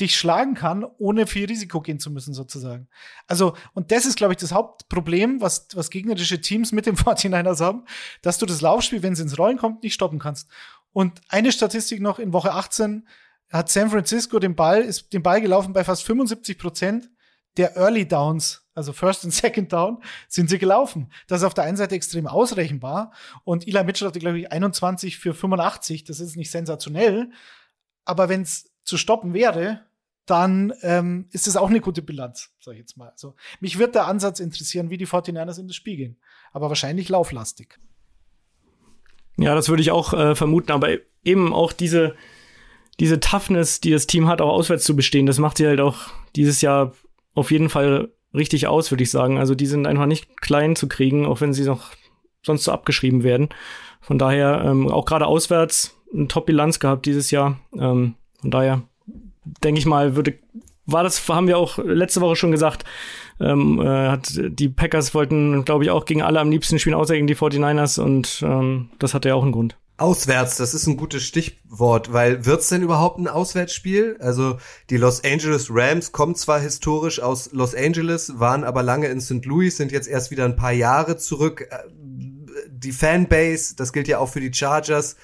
[0.00, 2.88] dich schlagen kann, ohne viel Risiko gehen zu müssen, sozusagen.
[3.26, 7.60] Also, und das ist, glaube ich, das Hauptproblem, was, was gegnerische Teams mit dem 49ers
[7.64, 7.84] haben,
[8.22, 10.48] dass du das Laufspiel, wenn es ins Rollen kommt, nicht stoppen kannst.
[10.92, 13.06] Und eine Statistik noch in Woche 18
[13.50, 17.10] hat San Francisco den Ball, ist den Ball gelaufen bei fast 75 Prozent
[17.58, 21.12] der Early Downs, also First und Second Down, sind sie gelaufen.
[21.26, 23.12] Das ist auf der einen Seite extrem ausrechenbar.
[23.44, 26.04] Und Eli Mitchell hatte, glaube ich, 21 für 85.
[26.04, 27.30] Das ist nicht sensationell.
[28.04, 29.80] Aber wenn es zu stoppen wäre,
[30.26, 33.10] dann ähm, ist es auch eine gute Bilanz, sag ich jetzt mal.
[33.10, 36.16] Also mich wird der Ansatz interessieren, wie die 49ers in das Spiel gehen.
[36.52, 37.78] Aber wahrscheinlich lauflastig.
[39.36, 40.90] Ja, das würde ich auch äh, vermuten, aber
[41.24, 42.14] eben auch diese,
[43.00, 45.98] diese Toughness, die das Team hat, auch auswärts zu bestehen, das macht sie halt auch
[46.36, 46.92] dieses Jahr
[47.34, 49.38] auf jeden Fall richtig aus, würde ich sagen.
[49.38, 51.90] Also die sind einfach nicht klein zu kriegen, auch wenn sie noch
[52.44, 53.48] sonst so abgeschrieben werden.
[54.00, 57.58] Von daher ähm, auch gerade auswärts eine Top-Bilanz gehabt dieses Jahr.
[57.78, 58.82] Ähm, von daher
[59.62, 60.38] denke ich mal, würde
[60.84, 62.84] war das, haben wir auch letzte Woche schon gesagt,
[63.40, 67.14] ähm, äh, hat, die Packers wollten, glaube ich, auch gegen alle am liebsten spielen, außer
[67.14, 69.76] gegen die 49ers und ähm, das hatte ja auch einen Grund.
[70.02, 74.16] Auswärts, das ist ein gutes Stichwort, weil wird's denn überhaupt ein Auswärtsspiel?
[74.18, 74.58] Also
[74.90, 79.44] die Los Angeles Rams kommen zwar historisch aus Los Angeles, waren aber lange in St.
[79.44, 81.68] Louis, sind jetzt erst wieder ein paar Jahre zurück.
[81.70, 81.78] Äh,
[82.68, 85.14] die Fanbase, das gilt ja auch für die Chargers,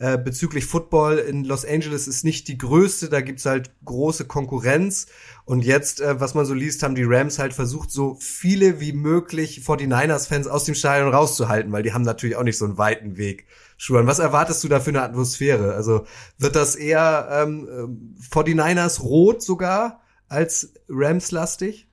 [0.00, 5.06] äh, bezüglich Football in Los Angeles ist nicht die größte, da gibt's halt große Konkurrenz.
[5.44, 8.92] Und jetzt, äh, was man so liest, haben die Rams halt versucht, so viele wie
[8.92, 13.16] möglich 49ers-Fans aus dem Stadion rauszuhalten, weil die haben natürlich auch nicht so einen weiten
[13.16, 13.46] Weg.
[13.76, 15.74] Schuhan, was erwartest du da für eine Atmosphäre?
[15.74, 16.04] Also
[16.38, 21.87] wird das eher ähm, 49ers rot sogar als Rams-lastig?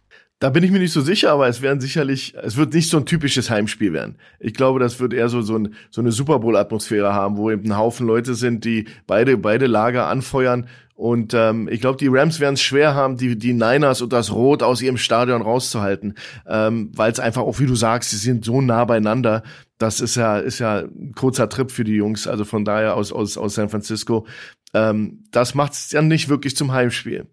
[0.46, 2.98] Da bin ich mir nicht so sicher, aber es werden sicherlich, es wird nicht so
[2.98, 4.18] ein typisches Heimspiel werden.
[4.40, 7.66] Ich glaube, das wird eher so, so, ein, so eine Super Bowl-Atmosphäre haben, wo eben
[7.66, 10.68] ein Haufen Leute sind, die beide, beide Lager anfeuern.
[10.94, 14.32] Und ähm, ich glaube, die Rams werden es schwer haben, die, die Niners und das
[14.32, 16.14] Rot aus ihrem Stadion rauszuhalten,
[16.48, 19.42] ähm, weil es einfach auch, wie du sagst, sie sind so nah beieinander.
[19.80, 23.12] Das ist ja, ist ja ein kurzer Trip für die Jungs, also von daher aus,
[23.12, 24.28] aus, aus San Francisco.
[24.76, 27.26] Ähm, das macht es ja nicht wirklich zum Heimspiel.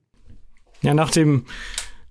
[0.80, 1.44] Ja, nach dem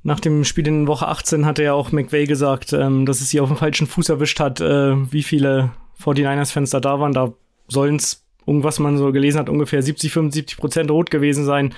[0.04, 3.40] nach dem Spiel in Woche 18 hatte ja auch McVay gesagt, ähm, dass es sie
[3.40, 5.72] auf dem falschen Fuß erwischt hat, äh, wie viele
[6.04, 7.14] 49ers-Fans da da waren.
[7.14, 7.34] Da
[7.68, 11.76] sollen es, irgendwas man so gelesen hat, ungefähr 70, 75 Prozent rot gewesen sein.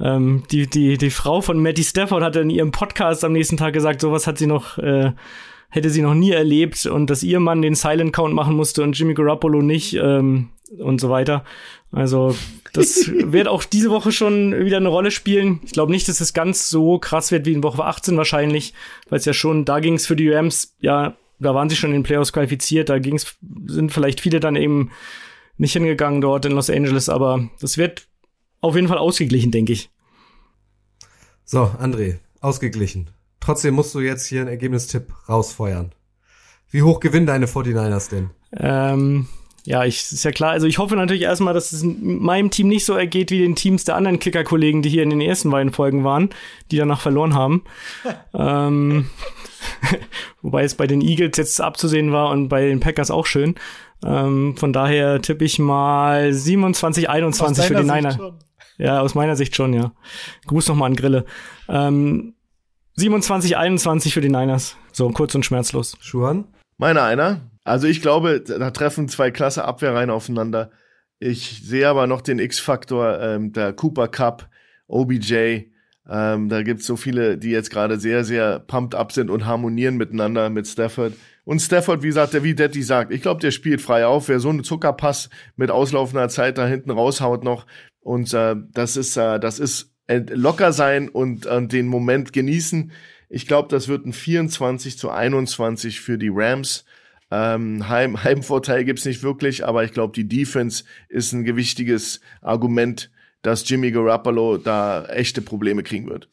[0.00, 3.74] Ähm, die, die, die Frau von Matty Stafford hatte in ihrem Podcast am nächsten Tag
[3.74, 5.12] gesagt, sowas hat sie noch, äh,
[5.68, 8.98] hätte sie noch nie erlebt und dass ihr Mann den Silent Count machen musste und
[8.98, 10.48] Jimmy Garoppolo nicht ähm,
[10.78, 11.44] und so weiter.
[11.92, 12.34] Also
[12.72, 15.60] das wird auch diese Woche schon wieder eine Rolle spielen.
[15.64, 18.74] Ich glaube nicht, dass es ganz so krass wird wie in Woche 18 wahrscheinlich,
[19.08, 21.90] weil es ja schon, da ging es für die Rams, ja, da waren sie schon
[21.90, 24.90] in den Playoffs qualifiziert, da ging's, sind vielleicht viele dann eben
[25.56, 28.08] nicht hingegangen dort in Los Angeles, aber das wird
[28.60, 29.90] auf jeden Fall ausgeglichen, denke ich.
[31.44, 33.10] So, André, ausgeglichen.
[33.40, 35.92] Trotzdem musst du jetzt hier einen Ergebnistipp rausfeuern.
[36.70, 38.30] Wie hoch gewinnen deine 49ers denn?
[38.52, 39.28] Ähm,
[39.64, 40.52] ja, ich, ist ja klar.
[40.52, 43.84] Also ich hoffe natürlich erstmal, dass es meinem Team nicht so ergeht wie den Teams
[43.84, 46.30] der anderen Kicker-Kollegen, die hier in den ersten beiden Folgen waren,
[46.70, 47.64] die danach verloren haben.
[48.34, 49.10] ähm,
[50.42, 53.56] wobei es bei den Eagles jetzt abzusehen war und bei den Packers auch schön.
[54.04, 58.36] Ähm, von daher tippe ich mal 27, 21 für die Niner.
[58.78, 59.92] Ja, aus meiner Sicht schon, ja.
[60.46, 61.24] Gruß nochmal an Grille.
[61.68, 62.34] Ähm,
[62.98, 64.76] 27, 21 für die Niners.
[64.92, 65.96] So, kurz und schmerzlos.
[66.00, 66.48] Schuhan?
[66.78, 67.42] Meine einer.
[67.62, 70.72] Also ich glaube, da treffen zwei klasse Abwehrreihen aufeinander.
[71.20, 74.48] Ich sehe aber noch den X-Faktor, ähm, der Cooper Cup,
[74.88, 75.66] OBJ.
[76.10, 79.96] Ähm, da gibt's so viele, die jetzt gerade sehr, sehr pumped up sind und harmonieren
[79.96, 81.12] miteinander mit Stafford.
[81.44, 84.28] Und Stafford, wie gesagt, der wie Daddy sagt, ich glaube, der spielt frei auf.
[84.28, 87.64] Wer so einen Zuckerpass mit auslaufender Zeit da hinten raushaut noch.
[88.00, 92.92] Und äh, das ist, äh, das ist locker sein und äh, den Moment genießen.
[93.28, 96.84] Ich glaube, das wird ein 24 zu 21 für die Rams.
[97.30, 103.10] Ähm, Heim, Heimvorteil gibt's nicht wirklich, aber ich glaube, die Defense ist ein gewichtiges Argument,
[103.42, 106.28] dass Jimmy Garoppolo da echte Probleme kriegen wird.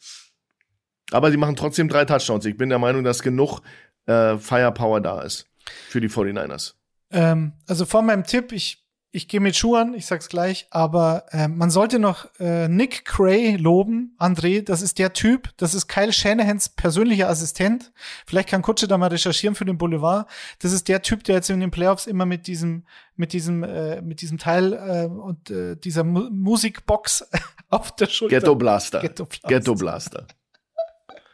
[1.12, 2.46] Aber sie machen trotzdem drei Touchdowns.
[2.46, 3.62] Ich bin der Meinung, dass genug
[4.08, 5.48] äh, Firepower da ist
[5.90, 6.74] für die 49ers.
[7.12, 8.85] Ähm, also vor meinem Tipp, ich
[9.16, 13.56] ich gehe mit Schuhen, ich sag's gleich, aber äh, man sollte noch äh, Nick Cray
[13.56, 17.94] loben, André, das ist der Typ, das ist Kyle Shanahans persönlicher Assistent.
[18.26, 20.28] Vielleicht kann Kutsche da mal recherchieren für den Boulevard.
[20.60, 22.84] Das ist der Typ, der jetzt in den Playoffs immer mit diesem
[23.16, 27.30] mit diesem äh, mit diesem Teil äh, und äh, dieser Mu Musikbox
[27.70, 28.40] auf der Schulter.
[28.40, 29.00] Ghetto Blaster.
[29.00, 29.48] Ghetto Blaster.
[29.48, 30.28] Ghetto Blaster.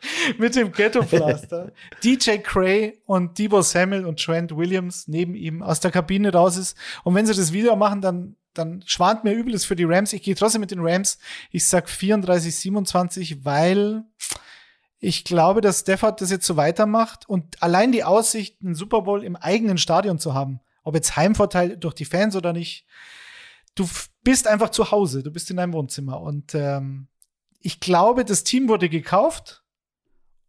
[0.37, 1.71] mit dem Ghetto Blaster.
[2.03, 6.77] DJ Cray und Debo Samuel und Trent Williams neben ihm aus der Kabine raus ist.
[7.03, 10.11] Und wenn sie das wieder machen, dann dann schwant mir Übles für die Rams.
[10.11, 11.19] Ich gehe trotzdem mit den Rams.
[11.51, 14.03] Ich sag 34, 27, weil
[14.99, 19.23] ich glaube, dass Stafford das jetzt so weitermacht und allein die Aussicht, einen Super Bowl
[19.23, 22.85] im eigenen Stadion zu haben, ob jetzt Heimvorteil durch die Fans oder nicht,
[23.75, 23.87] du
[24.23, 27.07] bist einfach zu Hause, du bist in deinem Wohnzimmer und ähm,
[27.61, 29.63] ich glaube, das Team wurde gekauft,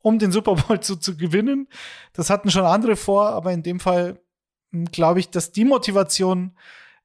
[0.03, 1.69] um den Super Bowl zu, zu gewinnen.
[2.13, 4.21] Das hatten schon andere vor, aber in dem Fall
[4.71, 6.57] hm, glaube ich, dass die Motivation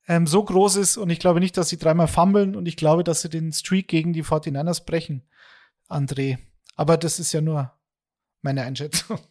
[0.07, 3.03] ähm, so groß ist und ich glaube nicht, dass sie dreimal fummeln und ich glaube,
[3.03, 5.23] dass sie den Streak gegen die 49ers brechen,
[5.89, 6.37] André.
[6.75, 7.71] Aber das ist ja nur
[8.41, 9.19] meine Einschätzung.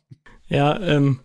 [0.49, 1.19] Ja, ähm,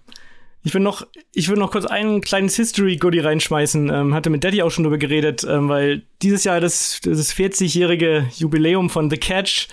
[0.64, 3.90] ich will noch, ich will noch kurz ein kleines History-Goodie reinschmeißen.
[3.90, 8.30] Ähm, hatte mit Daddy auch schon drüber geredet, ähm, weil dieses Jahr das, das 40-jährige
[8.36, 9.68] Jubiläum von The Catch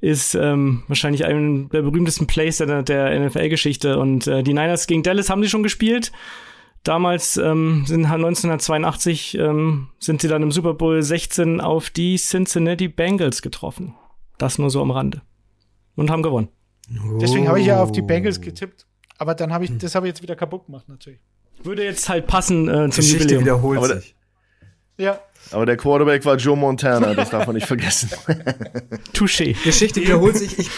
[0.00, 3.98] ist ähm, wahrscheinlich ein der berühmtesten Plays der, der NFL-Geschichte.
[3.98, 6.12] Und äh, die Niners gegen Dallas haben sie schon gespielt.
[6.84, 12.88] Damals ähm, sind 1982 ähm, sind sie dann im Super Bowl 16 auf die Cincinnati
[12.88, 13.94] Bengals getroffen.
[14.38, 15.22] Das nur so am Rande
[15.96, 16.48] und haben gewonnen.
[17.20, 18.86] Deswegen habe ich ja auf die Bengals getippt.
[19.18, 21.18] Aber dann habe ich, das habe ich jetzt wieder kaputt gemacht, natürlich.
[21.64, 23.42] Würde jetzt halt passen äh, zum Geschichte Jubiläum.
[23.42, 24.14] wiederholt sich.
[24.96, 25.20] Ja.
[25.50, 28.10] Aber der Quarterback war Joe Montana, das darf man nicht vergessen.
[29.14, 29.56] Touché.
[29.64, 30.58] Geschichte wiederholt sich.
[30.58, 30.70] Ich,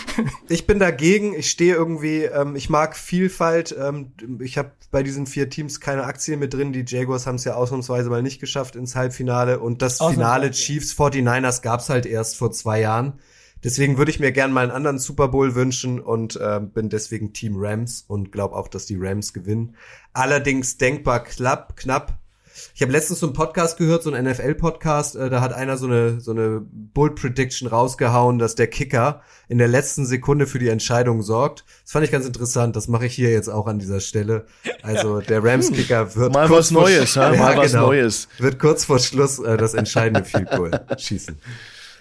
[0.49, 1.35] ich bin dagegen.
[1.35, 3.75] Ich stehe irgendwie, ähm, ich mag Vielfalt.
[3.79, 6.73] Ähm, ich habe bei diesen vier Teams keine Aktien mit drin.
[6.73, 9.59] Die Jaguars haben es ja ausnahmsweise mal nicht geschafft ins Halbfinale.
[9.59, 10.51] Und das Finale.
[10.53, 13.15] Chiefs 49ers gab's halt erst vor zwei Jahren.
[13.63, 17.35] Deswegen würde ich mir gern mal einen anderen Super Bowl wünschen und äh, bin deswegen
[17.35, 19.77] Team Rams und glaube auch, dass die Rams gewinnen.
[20.15, 22.19] Allerdings denkbar knapp, knapp.
[22.81, 25.85] Ich habe letztens so einen Podcast gehört, so einen NFL-Podcast, äh, da hat einer so
[25.85, 30.71] eine so eine Bull Prediction rausgehauen, dass der Kicker in der letzten Sekunde für die
[30.71, 31.67] Entscheidung sorgt.
[31.83, 32.77] Das fand ich ganz interessant.
[32.77, 34.47] Das mache ich hier jetzt auch an dieser Stelle.
[34.81, 37.31] Also der Rams-Kicker wird Mal kurz was Neues, vor, ha?
[37.37, 38.29] Mal was genau, Neues.
[38.39, 41.39] Wird kurz vor Schluss äh, das entscheidende Field Goal schießen.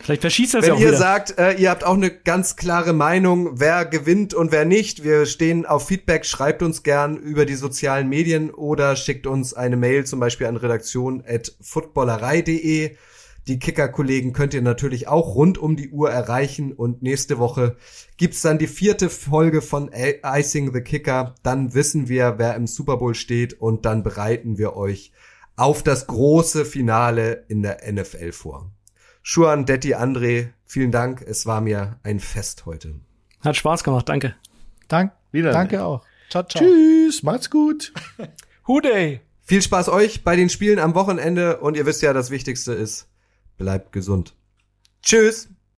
[0.01, 0.97] Vielleicht verschießt das Wenn ja auch ihr wieder.
[0.97, 5.25] sagt, äh, ihr habt auch eine ganz klare Meinung, wer gewinnt und wer nicht, wir
[5.25, 10.05] stehen auf Feedback, schreibt uns gern über die sozialen Medien oder schickt uns eine Mail
[10.05, 12.95] zum Beispiel an redaktion.footballerei.de.
[13.47, 17.77] Die Kicker-Kollegen könnt ihr natürlich auch rund um die Uhr erreichen und nächste Woche
[18.17, 21.35] gibt's dann die vierte Folge von Icing the Kicker.
[21.43, 25.11] Dann wissen wir, wer im Super Bowl steht und dann bereiten wir euch
[25.55, 28.71] auf das große Finale in der NFL vor.
[29.21, 31.21] Schuan, Detti, André, vielen Dank.
[31.21, 32.95] Es war mir ein Fest heute.
[33.41, 34.35] Hat Spaß gemacht, danke.
[34.87, 35.51] Dank, Wieder.
[35.51, 36.03] danke auch.
[36.29, 36.63] Ciao, ciao.
[36.63, 37.93] Tschüss, macht's gut.
[38.65, 39.21] Who day?
[39.41, 43.07] Viel Spaß euch bei den Spielen am Wochenende und ihr wisst ja, das Wichtigste ist,
[43.57, 44.35] bleibt gesund.
[45.01, 45.49] Tschüss.